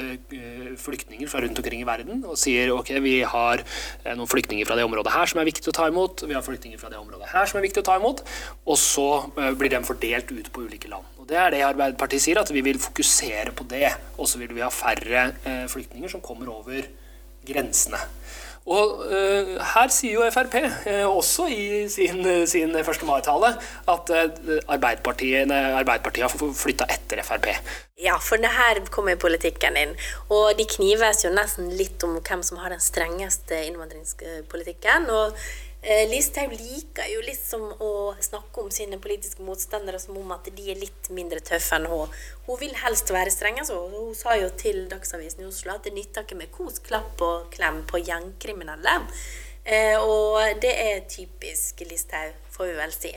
flyktninger 0.79 1.29
fra 1.29 1.41
rundt 1.43 1.59
omkring 1.61 1.83
i 1.83 1.87
verden 1.87 2.23
og 2.27 2.37
sier 2.39 2.71
ok, 2.73 2.91
vi 3.03 3.15
har 3.27 3.63
noen 4.07 4.29
flyktninger 4.29 4.67
fra 4.67 4.77
det 4.79 4.85
området 4.87 5.13
her 5.13 5.29
som 5.29 5.41
er 5.41 5.49
viktig 5.49 5.71
å 5.71 5.75
ta 5.75 5.87
imot, 5.91 6.23
vi 6.29 6.37
har 6.37 6.45
flyktninger 6.45 6.81
fra 6.81 6.91
det 6.91 6.99
området 7.01 7.31
her 7.33 7.49
som 7.49 7.59
er 7.59 7.67
viktig 7.67 7.83
å 7.83 7.87
ta 7.89 7.97
imot, 7.99 8.23
og 8.65 8.79
så 8.79 9.09
blir 9.59 9.73
de 9.73 9.83
fordelt 9.87 10.31
ut 10.31 10.51
på 10.53 10.67
ulike 10.69 10.91
land. 10.91 11.18
Det 11.29 11.37
er 11.37 11.53
det 11.53 11.61
Arbeiderpartiet 11.61 12.23
sier, 12.23 12.39
at 12.41 12.49
vi 12.53 12.63
vil 12.65 12.79
fokusere 12.81 13.53
på 13.53 13.67
det. 13.69 13.91
Og 14.17 14.27
så 14.29 14.41
vil 14.41 14.55
vi 14.55 14.65
ha 14.65 14.71
færre 14.73 15.27
eh, 15.45 15.65
flyktninger 15.69 16.09
som 16.09 16.23
kommer 16.25 16.49
over 16.49 16.87
grensene. 17.45 17.99
Og 18.69 18.99
uh, 19.07 19.53
her 19.71 19.89
sier 19.89 20.19
jo 20.19 20.25
Frp, 20.29 20.57
uh, 20.59 21.05
også 21.07 21.47
i 21.49 21.87
sin, 21.89 22.19
sin 22.45 22.75
1. 22.75 22.89
mai-tale, 23.07 23.53
at 23.89 24.11
Arbeiderpartiet, 24.67 25.49
Arbeiderpartiet 25.49 26.27
har 26.27 26.51
flytta 26.59 26.85
etter 26.91 27.23
Frp. 27.25 27.47
Ja, 27.97 28.19
for 28.21 28.37
det 28.37 28.51
her 28.53 28.83
kommer 28.93 29.17
politikken 29.19 29.79
inn. 29.79 29.95
Og 30.29 30.51
de 30.59 30.67
knives 30.69 31.23
jo 31.25 31.33
nesten 31.33 31.71
litt 31.79 32.03
om 32.05 32.19
hvem 32.19 32.43
som 32.45 32.61
har 32.61 32.75
den 32.75 32.83
strengeste 32.83 33.63
innvandringspolitikken. 33.71 35.09
og 35.09 35.33
Eh, 35.33 35.68
Listhaug 35.81 36.51
liker 36.59 37.07
jo 37.07 37.21
liksom 37.23 37.61
å 37.79 37.91
snakke 38.19 38.59
om 38.59 38.71
sine 38.73 38.97
politiske 38.99 39.45
motstandere 39.47 39.99
som 40.03 40.17
om 40.19 40.33
at 40.35 40.49
de 40.51 40.65
er 40.73 40.79
litt 40.81 41.07
mindre 41.15 41.39
tøffe 41.39 41.77
enn 41.77 41.87
hun. 41.87 42.11
Hun 42.47 42.59
vil 42.59 42.75
helst 42.81 43.13
være 43.15 43.31
streng. 43.31 43.61
Altså. 43.63 43.77
Hun 43.93 44.11
sa 44.17 44.35
jo 44.35 44.49
til 44.59 44.89
Dagsavisen 44.91 45.45
i 45.45 45.47
Oslo 45.47 45.77
at 45.77 45.87
det 45.87 45.95
nytter 45.95 46.27
ikke 46.27 46.39
med 46.41 46.51
kos, 46.51 46.81
klapp 46.83 47.23
og 47.23 47.47
klem 47.55 47.85
på 47.87 48.03
gjengkriminelle. 48.03 48.97
Eh, 49.63 49.95
og 50.01 50.59
det 50.59 50.73
er 50.73 51.07
typisk 51.07 51.85
Listhaug, 51.87 52.35
får 52.51 52.71
vi 52.71 52.75
vel 52.81 52.93
si. 52.95 53.13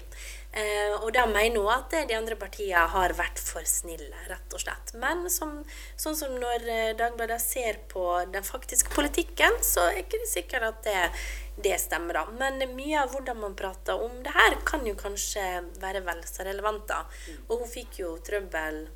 Eh, 0.53 0.93
og 0.99 1.15
da 1.17 1.23
mener 1.25 1.63
hun 1.63 1.71
at 1.73 1.95
de 2.11 2.13
andre 2.13 2.37
partiene 2.37 2.83
har 2.93 3.15
vært 3.17 3.41
for 3.41 3.65
snille, 3.65 4.13
rett 4.29 4.53
og 4.53 4.61
slett. 4.61 4.93
Men 5.01 5.25
som, 5.33 5.63
sånn 5.97 6.19
som 6.19 6.35
når 6.37 6.67
eh, 6.69 6.91
Dagbladet 6.99 7.41
ser 7.41 7.79
på 7.89 8.05
den 8.35 8.45
faktiske 8.45 8.93
politikken, 8.93 9.57
så 9.65 9.87
er 9.89 10.03
ikke 10.03 10.21
det 10.21 10.29
sikkert 10.29 10.69
at 10.69 10.85
det, 10.85 11.07
det 11.57 11.77
stemmer, 11.81 12.17
da. 12.17 12.25
Men 12.39 12.63
mye 12.77 13.03
av 13.03 13.13
hvordan 13.13 13.41
man 13.43 13.55
prater 13.59 14.01
om 14.01 14.23
det 14.25 14.33
her, 14.33 14.57
kan 14.67 14.87
jo 14.87 14.97
kanskje 14.99 15.45
være 15.83 16.05
vel 16.07 16.25
så 16.29 16.47
relevant, 16.49 16.87
da. 16.89 17.03
Og 17.49 17.63
hun 17.63 17.71
fikk 17.71 18.03
jo 18.05 18.17
trøbbel 18.25 18.87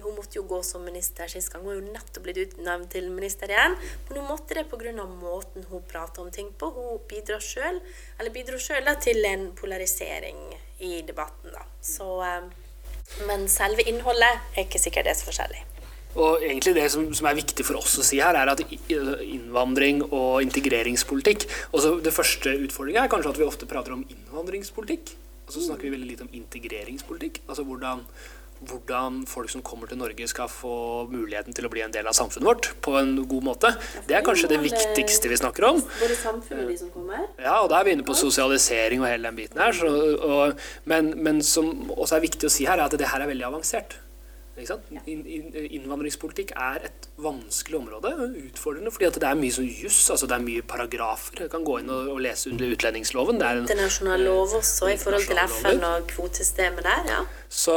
hun 0.00 0.14
måtte 0.16 0.38
jo 0.38 0.46
gå 0.48 0.62
som 0.64 0.84
minister 0.84 1.28
sist 1.28 1.52
gang. 1.52 1.64
Hun 1.64 1.72
er 1.74 1.78
jo 1.80 1.92
nettopp 1.92 2.24
blitt 2.24 2.40
utnevnt 2.40 2.90
til 2.94 3.10
minister 3.12 3.52
igjen. 3.52 3.76
Men 4.08 4.20
hun 4.20 4.28
måtte 4.30 4.56
det 4.56 4.66
pga. 4.70 4.92
måten 5.04 5.66
hun 5.68 5.82
prater 5.82 6.22
om 6.22 6.30
ting 6.30 6.52
på. 6.52 6.70
Hun 6.70 7.00
bidrar 7.08 7.40
sjøl 7.40 8.96
til 9.00 9.24
en 9.24 9.52
polarisering 9.52 10.54
i 10.78 11.02
debatten. 11.02 11.52
Da. 11.52 11.64
Så, 11.82 12.22
eh, 12.22 13.26
men 13.26 13.48
selve 13.48 13.82
innholdet 13.82 14.40
er 14.56 14.64
ikke 14.64 14.78
sikkert 14.78 15.04
det 15.04 15.10
er 15.10 15.20
så 15.20 15.28
forskjellig. 15.30 15.69
Og 16.18 16.42
egentlig 16.42 16.74
Det 16.74 16.88
som, 16.90 17.06
som, 17.14 17.28
er 17.30 17.38
viktig 17.38 17.66
for 17.66 17.78
oss 17.78 17.98
å 18.00 18.06
si 18.06 18.18
her, 18.22 18.34
er 18.34 18.50
at 18.50 18.62
innvandring 18.90 20.02
og 20.08 20.42
integreringspolitikk 20.42 21.46
også 21.70 22.00
Det 22.02 22.14
første 22.14 22.56
utfordringa 22.66 23.04
er 23.04 23.12
kanskje 23.12 23.34
at 23.34 23.38
vi 23.38 23.46
ofte 23.46 23.68
prater 23.70 23.94
om 23.94 24.04
innvandringspolitikk. 24.08 25.14
Og 25.46 25.54
så 25.54 25.64
snakker 25.68 25.88
vi 25.88 25.94
veldig 25.96 26.10
lite 26.10 26.26
om 26.26 26.36
integreringspolitikk. 26.42 27.42
Altså 27.48 27.66
hvordan 27.66 28.04
hvordan 28.68 29.22
folk 29.28 29.48
som 29.48 29.62
kommer 29.64 29.88
til 29.88 29.98
Norge 30.00 30.26
skal 30.28 30.48
få 30.52 31.06
muligheten 31.10 31.54
til 31.56 31.64
å 31.66 31.70
bli 31.72 31.80
en 31.84 31.94
del 31.94 32.08
av 32.10 32.16
samfunnet 32.16 32.48
vårt 32.48 32.68
på 32.84 32.92
en 33.00 33.14
god 33.28 33.46
måte. 33.46 33.70
Det 34.08 34.16
er 34.16 34.24
kanskje 34.26 34.50
det 34.52 34.60
viktigste 34.60 35.30
vi 35.32 35.38
snakker 35.40 35.68
om. 35.70 35.80
Både 35.80 36.18
samfunnet 36.20 36.66
og 36.66 36.72
de 36.72 36.76
som 36.82 36.92
kommer? 36.92 37.24
Ja, 37.40 37.56
og 37.62 37.70
da 37.72 37.80
er 37.80 37.88
vi 37.88 37.96
inne 37.96 38.06
på 38.06 38.16
sosialisering 38.18 39.00
og 39.00 39.08
hele 39.08 39.30
den 39.30 39.40
biten 39.40 39.64
her. 39.64 39.72
Så, 39.76 39.88
og, 39.88 40.60
men, 40.90 41.14
men 41.24 41.40
som 41.46 41.72
også 41.96 42.18
er 42.18 42.26
viktig 42.28 42.50
å 42.50 42.52
si 42.52 42.68
her, 42.68 42.76
er 42.76 42.90
at 42.90 43.00
det 43.00 43.08
her 43.08 43.24
er 43.24 43.32
veldig 43.32 43.48
avansert. 43.48 43.96
Innvandringspolitikk 44.60 46.54
er 46.56 46.86
et 46.90 47.08
vanskelig 47.20 47.78
område, 47.80 48.12
utfordrende, 48.46 48.92
fordi 48.94 49.10
det 49.20 49.28
er 49.28 49.38
mye 49.38 49.54
sånn 49.54 49.68
juss, 49.68 50.00
altså 50.12 50.28
det 50.30 50.36
er 50.38 50.44
mye 50.44 50.64
paragrafer. 50.66 51.44
Jeg 51.44 51.52
kan 51.52 51.66
gå 51.66 51.80
inn 51.82 51.92
og, 51.92 52.10
og 52.14 52.22
lese 52.24 52.50
under 52.52 52.72
utlendingsloven. 52.74 53.40
Det 53.40 53.48
er 53.48 53.60
en 53.60 53.66
internasjonal 53.66 54.24
lov 54.28 54.56
også 54.60 54.90
i 54.94 54.98
forhold 55.00 55.28
til 55.28 55.42
FN 55.46 55.84
og 55.90 56.08
kvotesystemet 56.10 56.86
der, 56.86 57.12
ja. 57.14 57.20
Så, 57.50 57.76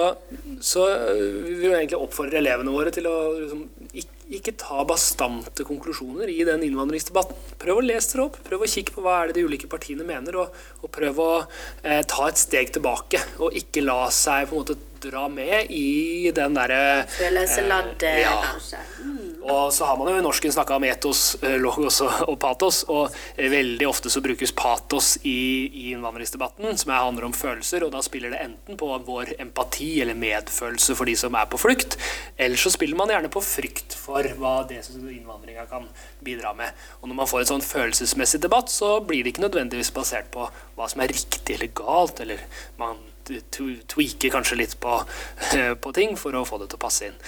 så 0.61 0.85
vi 1.17 1.55
vil 1.57 1.71
egentlig 1.73 1.97
oppfordre 1.97 2.37
elevene 2.37 2.73
våre 2.75 2.91
til 2.93 3.07
å 3.09 3.15
liksom, 3.39 3.63
ikke, 3.89 4.19
ikke, 4.37 4.53
ta 4.61 4.83
bastante 4.85 5.65
konklusjoner 5.65 6.29
i 6.29 6.43
den 6.45 6.61
innvandringsdebatten. 6.67 7.57
Prøv 7.61 7.81
å 7.81 7.85
lese 7.85 8.13
dere 8.13 8.27
opp, 8.27 8.37
prøv 8.45 8.67
å 8.67 8.69
kikke 8.69 8.93
på 8.93 9.01
hva 9.01 9.17
er 9.19 9.31
det 9.31 9.39
de 9.39 9.47
ulike 9.49 9.69
partiene 9.71 10.05
mener, 10.05 10.37
og, 10.43 10.63
og 10.83 10.93
prøv 10.93 11.21
å 11.23 11.31
eh, 11.41 12.03
ta 12.05 12.29
et 12.29 12.41
steg 12.41 12.69
tilbake. 12.77 13.21
Og 13.41 13.57
ikke 13.57 13.85
la 13.85 14.03
seg 14.13 14.51
på 14.51 14.59
en 14.59 14.61
måte 14.61 14.77
dra 15.03 15.27
med 15.31 15.71
i 15.71 16.31
den 16.35 16.55
derre 16.57 17.03
Følelseladde, 17.11 18.09
eh, 18.09 18.23
ja. 18.23 18.37
kanskje. 18.45 18.81
Mm. 19.03 19.33
Og 19.43 19.73
så 19.75 19.85
har 19.85 19.97
man 19.99 20.07
jo 20.07 20.19
i 20.19 20.23
norsken 20.23 20.53
snakka 20.55 20.77
om 20.77 20.85
etos, 20.87 21.21
eh, 21.43 21.57
logos 21.59 21.99
og 22.03 22.35
patos, 22.39 22.83
og 22.87 23.11
eh, 23.35 23.49
veldig 23.51 23.87
ofte 23.89 24.11
så 24.11 24.21
brukes 24.23 24.53
patos 24.55 25.17
i, 25.27 25.67
i 25.67 25.85
innvandringsdebatten, 25.91 26.77
som 26.79 26.93
handler 26.95 27.27
om 27.27 27.35
følelser, 27.35 27.83
og 27.83 27.91
da 27.95 28.03
spiller 28.05 28.31
det 28.31 28.41
enten 28.45 28.79
på 28.79 28.89
vår 29.03 29.33
empati 29.43 29.91
eller 30.03 30.17
medfølelse 30.19 30.95
for 30.95 31.09
de 31.09 31.17
som 31.19 31.35
er 31.35 31.49
på 31.51 31.59
flukt, 31.59 31.97
eller 32.37 32.59
så 32.59 32.71
spiller 32.71 32.99
man 32.99 33.11
gjerne 33.11 33.31
på 33.33 33.43
frykt 33.43 33.97
for 33.99 34.27
hva 34.39 34.55
det 34.69 34.81
som 34.87 35.03
innvandringa 35.03 35.67
kan 35.71 35.89
bidra 36.23 36.55
med. 36.55 36.71
Og 37.01 37.11
når 37.11 37.19
man 37.19 37.29
får 37.29 37.43
en 37.43 37.51
sånn 37.55 37.67
følelsesmessig 37.67 38.39
debatt, 38.43 38.71
så 38.71 38.95
blir 39.03 39.25
det 39.25 39.35
ikke 39.35 39.47
nødvendigvis 39.49 39.91
basert 39.95 40.31
på 40.31 40.47
hva 40.77 40.87
som 40.87 41.03
er 41.03 41.11
riktig 41.11 41.57
eller 41.57 41.75
galt, 41.75 42.23
eller 42.23 42.39
man 42.79 43.01
tweaker 43.25 44.33
kanskje 44.33 44.59
litt 44.59 44.77
på, 44.83 44.99
på, 45.83 45.95
ting 45.95 46.17
for 46.19 46.35
å 46.35 46.45
få 46.47 46.61
det 46.61 46.71
til 46.71 46.81
å 46.81 46.85
passe 46.85 47.09
inn. 47.09 47.19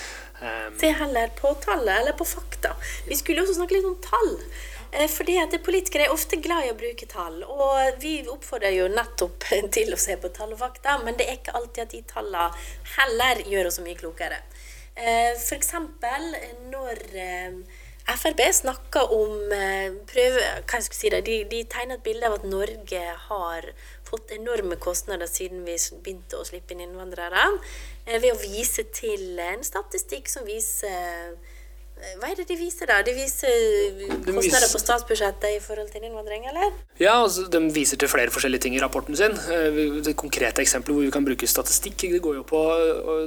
Um, 0.42 0.74
Se 0.82 0.92
heller 0.92 1.32
på 1.38 1.54
tallet 1.64 2.02
eller 2.02 2.16
på 2.18 2.28
fakta. 2.28 2.74
Vi 3.08 3.16
skulle 3.16 3.46
også 3.46 3.60
snakke 3.60 3.78
litt 3.78 3.88
om 3.88 4.00
tall. 4.04 4.34
Eh, 4.96 5.10
fordi 5.12 5.38
at 5.42 5.56
Politikere 5.64 6.08
er 6.08 6.14
ofte 6.14 6.40
glad 6.40 6.68
i 6.68 6.72
å 6.72 6.78
bruke 6.80 7.08
tall, 7.10 7.42
og 7.44 8.02
vi 8.04 8.18
oppfordrer 8.32 8.76
jo 8.78 8.90
nettopp 8.92 9.48
til 9.76 9.94
å 9.94 10.00
se 10.00 10.18
på 10.22 10.32
tall 10.36 10.54
og 10.56 10.62
fakta, 10.62 11.00
men 11.04 11.18
det 11.20 11.28
er 11.28 11.40
ikke 11.40 11.56
alltid 11.60 11.86
at 11.86 11.96
de 11.96 12.04
tallene 12.12 12.68
heller 12.98 13.44
gjør 13.52 13.72
oss 13.72 13.80
så 13.80 13.86
mye 13.86 14.00
klokere. 14.00 14.40
Eh, 14.96 15.34
F.eks. 15.36 15.74
når 16.72 17.02
eh, 17.20 17.82
Frp 18.06 18.42
snakker 18.54 19.12
om 19.16 19.50
prøve, 20.06 20.42
hva 20.70 20.78
jeg 20.78 20.94
si 20.94 21.10
det, 21.10 21.24
de, 21.26 21.40
de 21.50 21.64
tegner 21.66 21.98
et 21.98 22.04
bilde 22.06 22.28
av 22.30 22.36
at 22.38 22.44
Norge 22.46 23.02
har 23.24 23.66
fått 24.06 24.32
enorme 24.32 24.78
kostnader 24.82 25.30
siden 25.30 25.66
vi 25.66 25.78
begynte 26.04 26.40
å 26.40 26.46
slippe 26.48 26.76
inn 26.76 26.86
innvandrere, 26.86 27.46
eh, 28.06 28.20
ved 28.22 28.34
å 28.34 28.42
vise 28.42 28.86
til 28.94 29.40
en 29.40 29.64
statistikk 29.66 30.30
som 30.32 30.46
viser 30.46 31.38
hva 31.96 32.30
er 32.30 32.38
det 32.38 32.46
de 32.50 32.56
viser, 32.60 32.90
da? 32.90 33.00
De 33.04 33.14
viser 33.16 33.52
kostnader 34.28 34.68
på 34.70 34.80
statsbudsjettet 34.82 35.56
i 35.56 35.62
forhold 35.64 35.88
til 35.94 36.04
innvandring, 36.06 36.46
eller? 36.52 36.76
Ja, 37.00 37.16
altså, 37.24 37.46
de 37.52 37.62
viser 37.74 38.00
til 38.00 38.12
flere 38.12 38.32
forskjellige 38.36 38.66
ting 38.68 38.76
i 38.78 38.82
rapporten 38.84 39.18
sin. 39.18 39.34
Eh, 39.52 39.80
det 40.06 40.16
konkrete 40.20 40.62
eksempelet 40.64 40.96
hvor 40.96 41.08
vi 41.08 41.14
kan 41.16 41.26
bruke 41.26 41.50
statistikk, 41.50 42.06
det 42.14 42.22
går 42.24 42.38
jo 42.42 42.44
på 42.48 42.62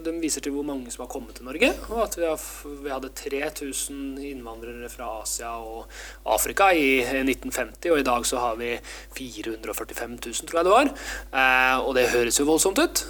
De 0.04 0.12
viser 0.22 0.44
til 0.44 0.54
hvor 0.54 0.66
mange 0.68 0.92
som 0.92 1.04
har 1.04 1.10
kommet 1.10 1.34
til 1.38 1.48
Norge. 1.48 1.72
Og 1.88 2.04
at 2.04 2.18
vi, 2.20 2.26
har, 2.28 2.44
vi 2.84 2.92
hadde 2.92 3.10
3000 3.18 4.20
innvandrere 4.30 4.92
fra 4.92 5.10
Asia 5.22 5.56
og 5.58 5.88
Afrika 6.28 6.70
i 6.70 7.00
1950, 7.02 7.90
og 7.92 8.02
i 8.02 8.06
dag 8.06 8.28
så 8.28 8.44
har 8.44 8.60
vi 8.60 8.74
445 9.16 10.16
000, 10.28 10.44
tror 10.44 10.60
jeg 10.60 10.68
det 10.68 10.76
var. 10.76 10.94
Eh, 11.32 11.76
og 11.82 11.96
det 11.98 12.08
høres 12.14 12.38
jo 12.40 12.48
voldsomt 12.48 12.78
ut. 12.78 13.04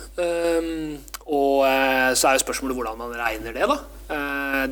Og 1.29 1.61
så 2.17 2.31
er 2.31 2.39
jo 2.39 2.47
spørsmålet 2.47 2.79
hvordan 2.79 3.01
man 3.03 3.17
regner 3.19 3.53
det, 3.53 3.67
da. 3.69 3.81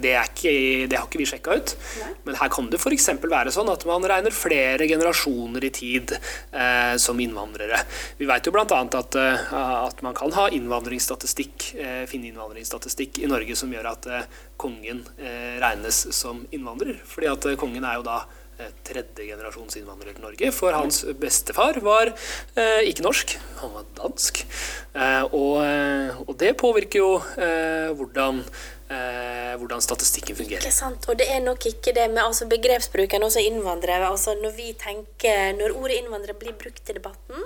Det 0.01 0.07
det, 0.07 0.14
ikke, 0.37 0.87
det, 0.90 0.99
har 1.01 1.09
ikke 1.09 1.20
vi 1.20 1.29
sjekka 1.29 1.57
ut. 1.57 1.75
Nei. 2.03 2.12
Men 2.29 2.38
her 2.40 2.53
kan 2.53 2.70
det 2.70 2.81
f.eks. 2.81 3.09
være 3.25 3.55
sånn 3.55 3.70
at 3.72 3.87
man 3.88 4.05
regner 4.07 4.35
flere 4.35 4.88
generasjoner 4.88 5.66
i 5.66 5.72
tid 5.75 6.16
eh, 6.16 6.94
som 7.03 7.20
innvandrere. 7.22 7.83
Vi 8.20 8.29
vet 8.29 8.46
jo 8.46 8.55
bl.a. 8.55 8.64
At, 8.87 9.18
eh, 9.18 9.53
at 9.57 10.03
man 10.05 10.16
kan 10.16 10.35
ha 10.37 10.49
innvandringsstatistikk, 10.55 11.70
eh, 11.81 12.03
finne 12.11 12.31
innvandringsstatistikk 12.31 13.22
i 13.25 13.31
Norge 13.31 13.59
som 13.59 13.72
gjør 13.72 13.92
at 13.92 14.11
eh, 14.11 14.27
kongen 14.61 15.05
eh, 15.16 15.57
regnes 15.62 16.07
som 16.16 16.44
innvandrer. 16.55 17.01
Fordi 17.09 17.33
at 17.33 17.55
kongen 17.61 17.87
er 17.87 18.01
jo 18.01 18.07
da 18.07 18.25
tredje 18.87 19.27
generasjons 19.27 19.77
innvandrer 19.77 20.14
til 20.16 20.25
Norge. 20.25 20.51
For 20.57 20.72
hans 20.72 21.03
bestefar 21.20 21.77
var 21.85 22.12
eh, 22.12 22.87
ikke 22.88 23.05
norsk, 23.05 23.35
han 23.61 23.75
var 23.75 23.85
dansk. 23.99 24.40
Eh, 24.96 25.25
og, 25.27 25.61
og, 26.25 26.33
det 26.40 26.55
påvirker 26.61 27.03
jo 27.03 27.11
eh, 27.37 27.92
hvordan 27.96 28.40
eh, 28.88 29.55
hvordan 29.61 29.83
statistikken 29.85 30.37
fungerer. 30.38 30.62
Ikke 30.62 30.75
sant, 30.75 31.09
og 31.11 31.18
det 31.20 31.29
er 31.33 31.42
nok 31.44 31.66
ikke 31.68 31.94
det 31.96 32.07
med 32.12 32.22
altså 32.25 32.49
begrepsbruken, 32.51 33.27
også 33.27 33.42
innvandrere. 33.44 34.09
altså 34.09 34.37
Når 34.42 34.57
vi 34.57 34.72
tenker, 34.79 35.53
når 35.59 35.77
ordet 35.77 36.01
innvandrere 36.01 36.38
blir 36.38 36.57
brukt 36.59 36.90
i 36.90 36.96
debatten, 36.96 37.42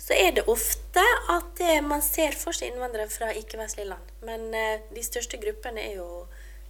så 0.00 0.16
er 0.16 0.32
det 0.34 0.46
ofte 0.48 1.02
at 1.30 1.50
det, 1.58 1.80
man 1.84 2.02
ser 2.02 2.34
for 2.38 2.56
seg 2.56 2.72
innvandrere 2.72 3.10
fra 3.12 3.30
ikke-vestlige 3.36 3.90
land. 3.92 4.14
Men 4.26 4.48
eh, 4.54 4.86
de 4.94 5.04
største 5.04 5.40
gruppene 5.42 5.84
er 5.84 5.98
jo 6.00 6.08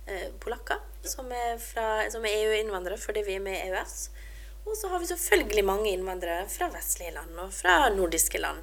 eh, 0.07 0.29
polakker, 0.43 0.83
som 1.07 1.31
er, 1.33 1.61
er 1.79 2.11
EU-innvandrere 2.35 2.99
fordi 3.01 3.23
vi 3.25 3.39
er 3.39 3.45
med 3.45 3.57
i 3.57 3.71
EØS. 3.71 4.11
Og 4.67 4.77
så 4.77 4.91
har 4.93 5.01
vi 5.01 5.09
selvfølgelig 5.09 5.65
mange 5.65 5.91
innvandrere 5.91 6.45
fra 6.51 6.69
vestlige 6.75 7.15
land 7.15 7.39
og 7.43 7.53
fra 7.55 7.89
nordiske 7.95 8.39
land. 8.39 8.61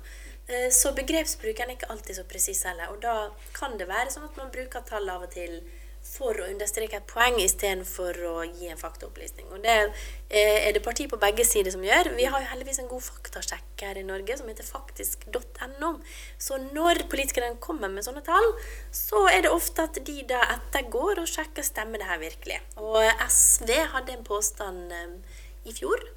Eh, 0.47 0.69
så 0.71 0.93
begrepsbruken 0.95 1.67
er 1.67 1.75
ikke 1.75 1.89
alltid 1.91 2.21
så 2.21 2.23
presis 2.27 2.63
heller. 2.67 2.93
Og 2.93 3.01
da 3.03 3.29
kan 3.57 3.75
det 3.79 3.89
være 3.89 4.13
sånn 4.13 4.29
at 4.29 4.39
man 4.39 4.53
bruker 4.53 4.85
tall 4.87 5.09
av 5.11 5.27
og 5.27 5.33
til 5.33 5.59
for 6.07 6.37
å 6.39 6.45
understreke 6.47 7.01
et 7.01 7.07
poeng 7.09 7.35
istedenfor 7.41 8.15
å 8.29 8.35
gi 8.45 8.69
en 8.71 8.79
faktaopplysning. 8.79 9.49
Og 9.51 9.65
det 9.65 9.75
eh, 9.75 10.67
er 10.69 10.71
det 10.75 10.83
parti 10.85 11.07
på 11.11 11.19
begge 11.19 11.43
sider 11.43 11.73
som 11.73 11.83
gjør. 11.83 12.13
Vi 12.15 12.29
har 12.31 12.43
jo 12.43 12.51
heldigvis 12.53 12.79
en 12.79 12.87
god 12.87 13.03
faktasjekk 13.09 13.83
her 13.83 13.99
i 13.99 14.05
Norge 14.07 14.37
som 14.39 14.47
heter 14.47 14.67
faktisk.no. 14.67 15.91
Så 16.39 16.61
når 16.69 17.03
politikerne 17.11 17.59
kommer 17.63 17.91
med 17.91 18.07
sånne 18.07 18.23
tall, 18.23 18.53
så 18.95 19.25
er 19.33 19.43
det 19.43 19.51
ofte 19.51 19.89
at 19.89 19.99
de 20.07 20.21
da 20.31 20.45
ettergår 20.55 21.23
og 21.25 21.27
sjekker 21.27 21.65
stemmer 21.65 21.99
det 21.99 22.07
her 22.07 22.23
virkelig. 22.23 22.61
Og 22.79 23.03
SV 23.27 23.75
hadde 23.97 24.15
en 24.15 24.25
påstand 24.31 24.95
eh, 24.95 25.43
i 25.67 25.75
fjor 25.75 26.07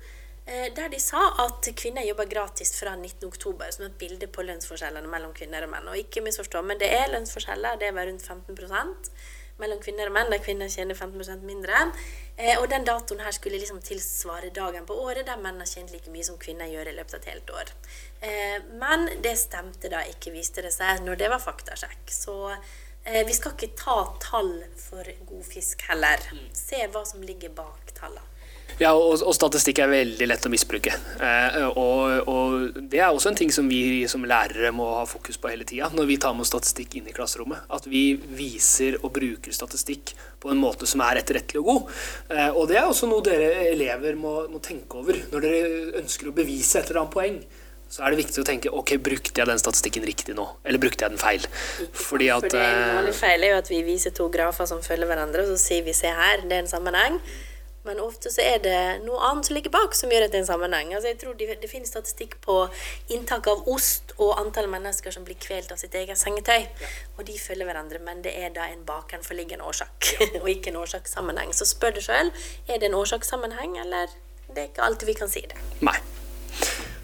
der 0.50 0.88
de 0.90 0.98
sa 0.98 1.20
at 1.44 1.68
kvinner 1.78 2.02
jobber 2.02 2.26
gratis 2.26 2.72
fra 2.74 2.96
19.10, 2.98 3.70
som 3.76 3.84
et 3.86 3.98
bilde 4.00 4.26
på 4.26 4.42
lønnsforskjellene 4.42 5.10
mellom 5.10 5.34
kvinner 5.36 5.62
og 5.62 5.70
menn. 5.70 5.90
Og 5.92 6.00
ikke 6.00 6.24
misforstå, 6.26 6.62
men 6.66 6.80
det 6.80 6.88
er 6.90 7.12
lønnsforskjeller. 7.12 7.78
Det 7.78 7.92
var 7.94 8.10
rundt 8.10 8.26
15% 8.26 9.12
mellom 9.60 9.80
kvinner 9.82 10.08
og 10.08 10.16
menn, 10.16 10.30
der 10.32 10.42
kvinner 10.42 10.70
tjener 10.72 10.96
15% 10.96 11.44
mindre. 11.46 11.84
Eh, 12.36 12.56
og 12.58 12.68
den 12.72 12.86
datoen 12.88 13.22
her 13.24 13.34
skulle 13.36 13.60
liksom 13.60 13.80
tilsvare 13.84 14.52
dagen 14.56 14.86
på 14.88 14.96
året 15.04 15.28
der 15.28 15.40
menn 15.40 15.60
har 15.60 15.68
tjent 15.68 15.92
like 15.94 16.12
mye 16.12 16.26
som 16.26 16.40
kvinner 16.40 16.70
gjør 16.70 16.92
i 16.92 16.96
løpet 16.96 17.16
av 17.16 17.20
et 17.20 17.30
helt 17.34 17.54
år. 17.60 17.72
Eh, 18.26 18.58
men 18.80 19.08
det 19.24 19.36
stemte 19.40 19.92
da 19.92 20.02
ikke, 20.08 20.34
viste 20.36 20.64
det 20.64 20.72
seg, 20.74 21.04
når 21.06 21.20
det 21.20 21.32
var 21.32 21.44
faktasjekk. 21.44 22.06
Så 22.14 22.38
vi 23.00 23.32
skal 23.32 23.54
ikke 23.54 23.72
ta 23.80 23.94
tall 24.20 24.50
for 24.76 25.08
god 25.24 25.46
fisk 25.48 25.86
heller. 25.88 26.20
Se 26.52 26.82
hva 26.92 27.00
som 27.08 27.24
ligger 27.24 27.48
bak 27.56 27.94
tallene. 27.96 28.29
Ja, 28.78 28.92
og, 28.94 29.18
og, 29.18 29.32
statistikk 29.34 29.80
er 29.82 29.90
veldig 29.90 30.28
lett 30.28 30.46
å 30.46 30.52
misbruke. 30.52 30.92
Eh, 31.20 31.56
og, 31.70 32.28
og, 32.30 32.80
det 32.92 33.00
er 33.00 33.10
også 33.10 33.32
en 33.32 33.38
ting 33.40 33.52
som 33.54 33.68
vi 33.70 34.06
som 34.10 34.24
lærere 34.28 34.72
må 34.74 34.86
ha 34.98 35.06
fokus 35.08 35.40
på 35.40 35.50
hele 35.52 35.66
tida 35.68 35.90
når 35.94 36.08
vi 36.08 36.18
tar 36.22 36.36
med 36.36 36.48
statistikk 36.48 36.98
inn 37.00 37.08
i 37.10 37.14
klasserommet. 37.16 37.66
At 37.72 37.88
vi 37.90 38.04
viser 38.36 39.00
og 39.02 39.12
bruker 39.16 39.54
statistikk 39.56 40.14
på 40.40 40.52
en 40.52 40.60
måte 40.60 40.88
som 40.88 41.02
er 41.04 41.20
etterrettelig 41.20 41.62
og 41.62 41.70
god. 41.72 41.96
Eh, 42.36 42.50
og 42.50 42.68
det 42.70 42.78
er 42.80 42.86
også 42.88 43.10
noe 43.10 43.24
dere 43.26 43.66
elever 43.70 44.18
må, 44.18 44.36
må, 44.52 44.62
tenke 44.64 45.00
over 45.00 45.18
når 45.32 45.44
dere 45.46 45.98
ønsker 46.02 46.30
å 46.30 46.36
bevise 46.36 46.80
et 46.80 46.88
eller 46.92 47.04
annet 47.04 47.16
poeng. 47.16 47.42
Så 47.90 48.04
er 48.06 48.14
det 48.14 48.20
viktig 48.20 48.38
å 48.38 48.46
tenke 48.46 48.70
ok, 48.70 48.94
brukte 49.02 49.34
jeg 49.34 49.50
den 49.50 49.58
statistikken 49.58 50.04
riktig 50.06 50.36
nå, 50.38 50.44
eller 50.62 50.78
brukte 50.78 51.02
jeg 51.02 51.16
den 51.16 51.18
feil? 51.18 51.46
Fordi 51.90 52.28
at 52.30 52.44
For 52.46 52.54
det 52.54 52.66
vanlig 52.94 53.14
feil 53.18 53.46
er 53.46 53.56
jo 53.56 53.62
at 53.64 53.70
vi 53.72 53.80
viser 53.82 54.14
to 54.14 54.28
grafer 54.30 54.68
som 54.70 54.84
følger 54.84 55.10
hverandre, 55.10 55.42
og 55.42 55.50
så 55.50 55.58
sier 55.58 55.82
vi 55.82 55.96
se 55.98 56.12
her, 56.14 56.44
det 56.46 56.54
er 56.54 56.62
en 56.62 56.70
sammenheng. 56.70 57.18
Men 57.82 58.00
ofte 58.00 58.28
så 58.32 58.42
er 58.44 58.58
det 58.60 58.80
noe 59.06 59.20
annet 59.24 59.48
som 59.48 59.56
ligger 59.56 59.72
bak, 59.72 59.94
som 59.96 60.12
gjør 60.12 60.26
at 60.26 60.34
det 60.34 60.40
er 60.40 60.44
en 60.44 60.50
sammenheng. 60.50 60.92
Altså 60.94 61.08
jeg 61.08 61.18
tror 61.22 61.36
det, 61.38 61.48
det 61.62 61.70
finnes 61.70 61.88
statistikk 61.88 62.36
på 62.44 62.56
inntak 63.14 63.48
av 63.48 63.64
ost 63.72 64.12
og 64.18 64.34
antall 64.40 64.68
mennesker 64.72 65.14
som 65.14 65.24
blir 65.24 65.38
kvelt 65.40 65.72
av 65.72 65.80
sitt 65.80 65.96
eget 65.96 66.20
sengetøy. 66.20 66.66
Ja. 66.66 66.92
Og 67.16 67.24
de 67.28 67.38
følger 67.40 67.68
hverandre, 67.70 68.02
men 68.04 68.20
det 68.26 68.36
er 68.36 68.52
da 68.56 68.68
en 68.68 68.84
bakenforliggende 68.88 69.64
årsak, 69.64 70.12
ja. 70.20 70.30
og 70.42 70.48
ikke 70.52 70.74
en 70.74 70.80
årsakssammenheng. 70.82 71.56
Så 71.56 71.68
spør 71.72 71.96
deg 71.96 72.04
sjøl 72.04 72.32
er 72.68 72.76
det 72.76 72.90
en 72.90 73.00
årsakssammenheng, 73.00 73.78
eller 73.80 74.12
det 74.50 74.58
er 74.58 74.72
ikke 74.72 74.84
alltid 74.84 75.14
vi 75.14 75.20
kan 75.22 75.32
si 75.32 75.46
det. 75.48 75.68
Nei. 75.86 75.96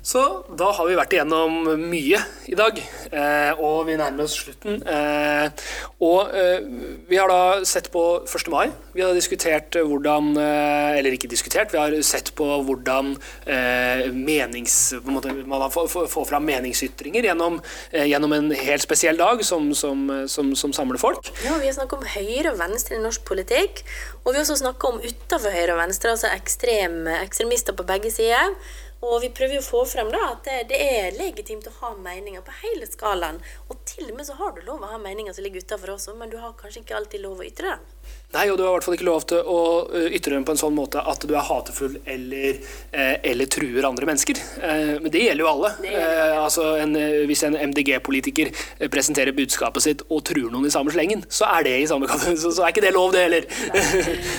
Så 0.06 0.20
da 0.54 0.68
har 0.70 0.86
vi 0.86 0.94
vært 0.94 1.16
igjennom 1.16 1.64
mye 1.90 2.20
i 2.46 2.54
dag, 2.54 2.76
eh, 3.10 3.58
og 3.58 3.88
vi 3.88 3.96
nærmer 3.98 4.28
oss 4.28 4.36
slutten. 4.38 4.78
Eh, 4.86 5.64
og 6.06 6.30
eh, 6.30 6.62
vi 7.08 7.18
har 7.18 7.26
da 7.26 7.64
sett 7.66 7.88
på 7.90 8.04
1. 8.22 8.50
mai. 8.52 8.68
Vi 8.94 9.02
har 9.02 9.16
diskutert 9.16 9.74
hvordan 9.74 10.36
Eller 10.36 11.12
ikke 11.12 11.28
diskutert, 11.28 11.72
vi 11.74 11.80
har 11.80 11.92
sett 12.06 12.30
på 12.38 12.46
hvordan 12.64 13.16
menings, 14.14 14.94
på 15.04 15.12
måte, 15.12 15.34
man 15.48 15.66
får, 15.70 16.06
fram 16.28 16.46
meningsytringer 16.48 17.26
gjennom, 17.28 17.58
gjennom, 17.92 18.32
en 18.32 18.50
helt 18.54 18.84
spesiell 18.84 19.18
dag 19.18 19.42
som, 19.44 19.68
som, 19.74 20.06
som, 20.30 20.54
som 20.56 20.72
samler 20.76 21.00
folk. 21.02 21.28
Ja, 21.44 21.58
vi 21.60 21.68
har 21.68 21.76
snakket 21.76 21.98
om 21.98 22.08
høyre 22.14 22.54
og 22.54 22.60
venstre 22.62 22.96
i 22.96 23.02
norsk 23.02 23.26
politikk. 23.28 23.82
Og 24.22 24.32
vi 24.32 24.38
har 24.38 24.46
også 24.46 24.60
snakka 24.62 24.94
om 24.94 25.02
utafor 25.02 25.52
høyre 25.54 25.76
og 25.76 25.82
venstre, 25.82 26.14
altså 26.14 26.32
ekstrem, 26.32 27.04
ekstremister 27.20 27.76
på 27.76 27.86
begge 27.88 28.14
sider. 28.14 28.54
Og 29.04 29.18
vi 29.20 29.28
prøver 29.36 29.60
å 29.60 29.64
få 29.64 29.82
frem 29.88 30.08
da, 30.12 30.22
at 30.32 30.46
det, 30.70 30.78
er 30.80 31.16
legitimt 31.18 31.66
å 31.68 31.74
ha 31.82 31.90
meninger 32.00 32.44
på 32.44 32.54
hele 32.62 32.88
skalaen. 32.88 33.42
Og 33.68 33.82
til 33.88 34.08
og 34.08 34.16
med 34.16 34.28
så 34.28 34.38
har 34.38 34.54
du 34.56 34.62
lov 34.64 34.84
å 34.84 34.92
ha 34.94 35.00
meninger 35.00 35.36
som 35.36 35.44
ligger 35.44 35.64
utafor 35.66 35.96
også, 35.96 36.14
men 36.16 36.32
du 36.32 36.38
har 36.40 36.56
kanskje 36.56 36.82
ikke 36.82 36.96
alltid 36.96 37.24
lov 37.26 37.42
å 37.42 37.46
ytre 37.46 37.74
dem. 37.74 37.84
Nei, 38.34 38.48
og 38.50 38.58
du 38.58 38.64
har 38.64 38.72
i 38.72 38.74
hvert 38.74 38.84
fall 38.84 38.96
ikke 38.96 39.06
lov 39.06 39.24
til 39.30 39.46
å 39.46 39.60
eh, 39.94 40.08
ytre 40.18 40.34
dem 40.34 40.44
på 40.44 40.52
en 40.56 40.58
sånn 40.58 40.74
måte 40.74 40.98
at 40.98 41.22
du 41.24 41.32
er 41.36 41.46
hatefull 41.46 41.94
eller, 42.10 42.58
eh, 42.90 43.14
eller 43.30 43.48
truer 43.52 43.86
andre 43.86 44.08
mennesker. 44.10 44.40
Eh, 44.66 44.96
men 45.00 45.12
det 45.14 45.22
gjelder 45.22 45.44
jo 45.44 45.50
alle. 45.52 45.70
Gjelder. 45.86 46.34
altså 46.42 46.66
en, 46.82 46.96
hvis 47.30 47.44
en 47.46 47.56
MDG-politiker 47.70 48.50
presenterer 48.92 49.36
budskapet 49.36 49.86
sitt 49.86 50.04
og 50.10 50.24
truer 50.26 50.50
noen 50.52 50.66
i 50.66 50.74
samme 50.74 50.92
slengen, 50.92 51.22
så 51.30 51.48
er 51.54 51.68
det 51.68 51.76
i 51.84 51.88
samme. 51.88 52.10
Så, 52.36 52.50
så, 52.50 52.66
er 52.66 52.74
ikke 52.74 52.84
det 52.84 52.92
lov, 52.96 53.14
det 53.14 53.24
heller. 53.28 53.46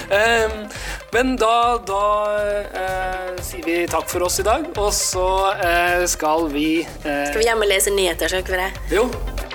men 1.16 1.34
da, 1.40 1.56
da 1.88 2.04
eh, 2.84 3.34
sier 3.48 3.66
vi 3.66 3.80
takk 3.90 4.12
for 4.12 4.28
oss 4.28 4.42
i 4.44 4.48
dag, 4.48 4.68
og 4.76 4.92
så 4.96 5.28
eh, 5.56 6.06
skal 6.12 6.50
vi 6.54 6.70
eh... 6.84 7.28
Skal 7.32 7.42
vi 7.42 7.50
hjem 7.50 7.66
og 7.66 7.72
lese 7.72 7.96
nyheter, 7.96 8.30
skal 8.30 8.44
vi 8.44 8.48
ikke 8.52 8.66
det? 8.68 8.98
Jo. 9.00 9.47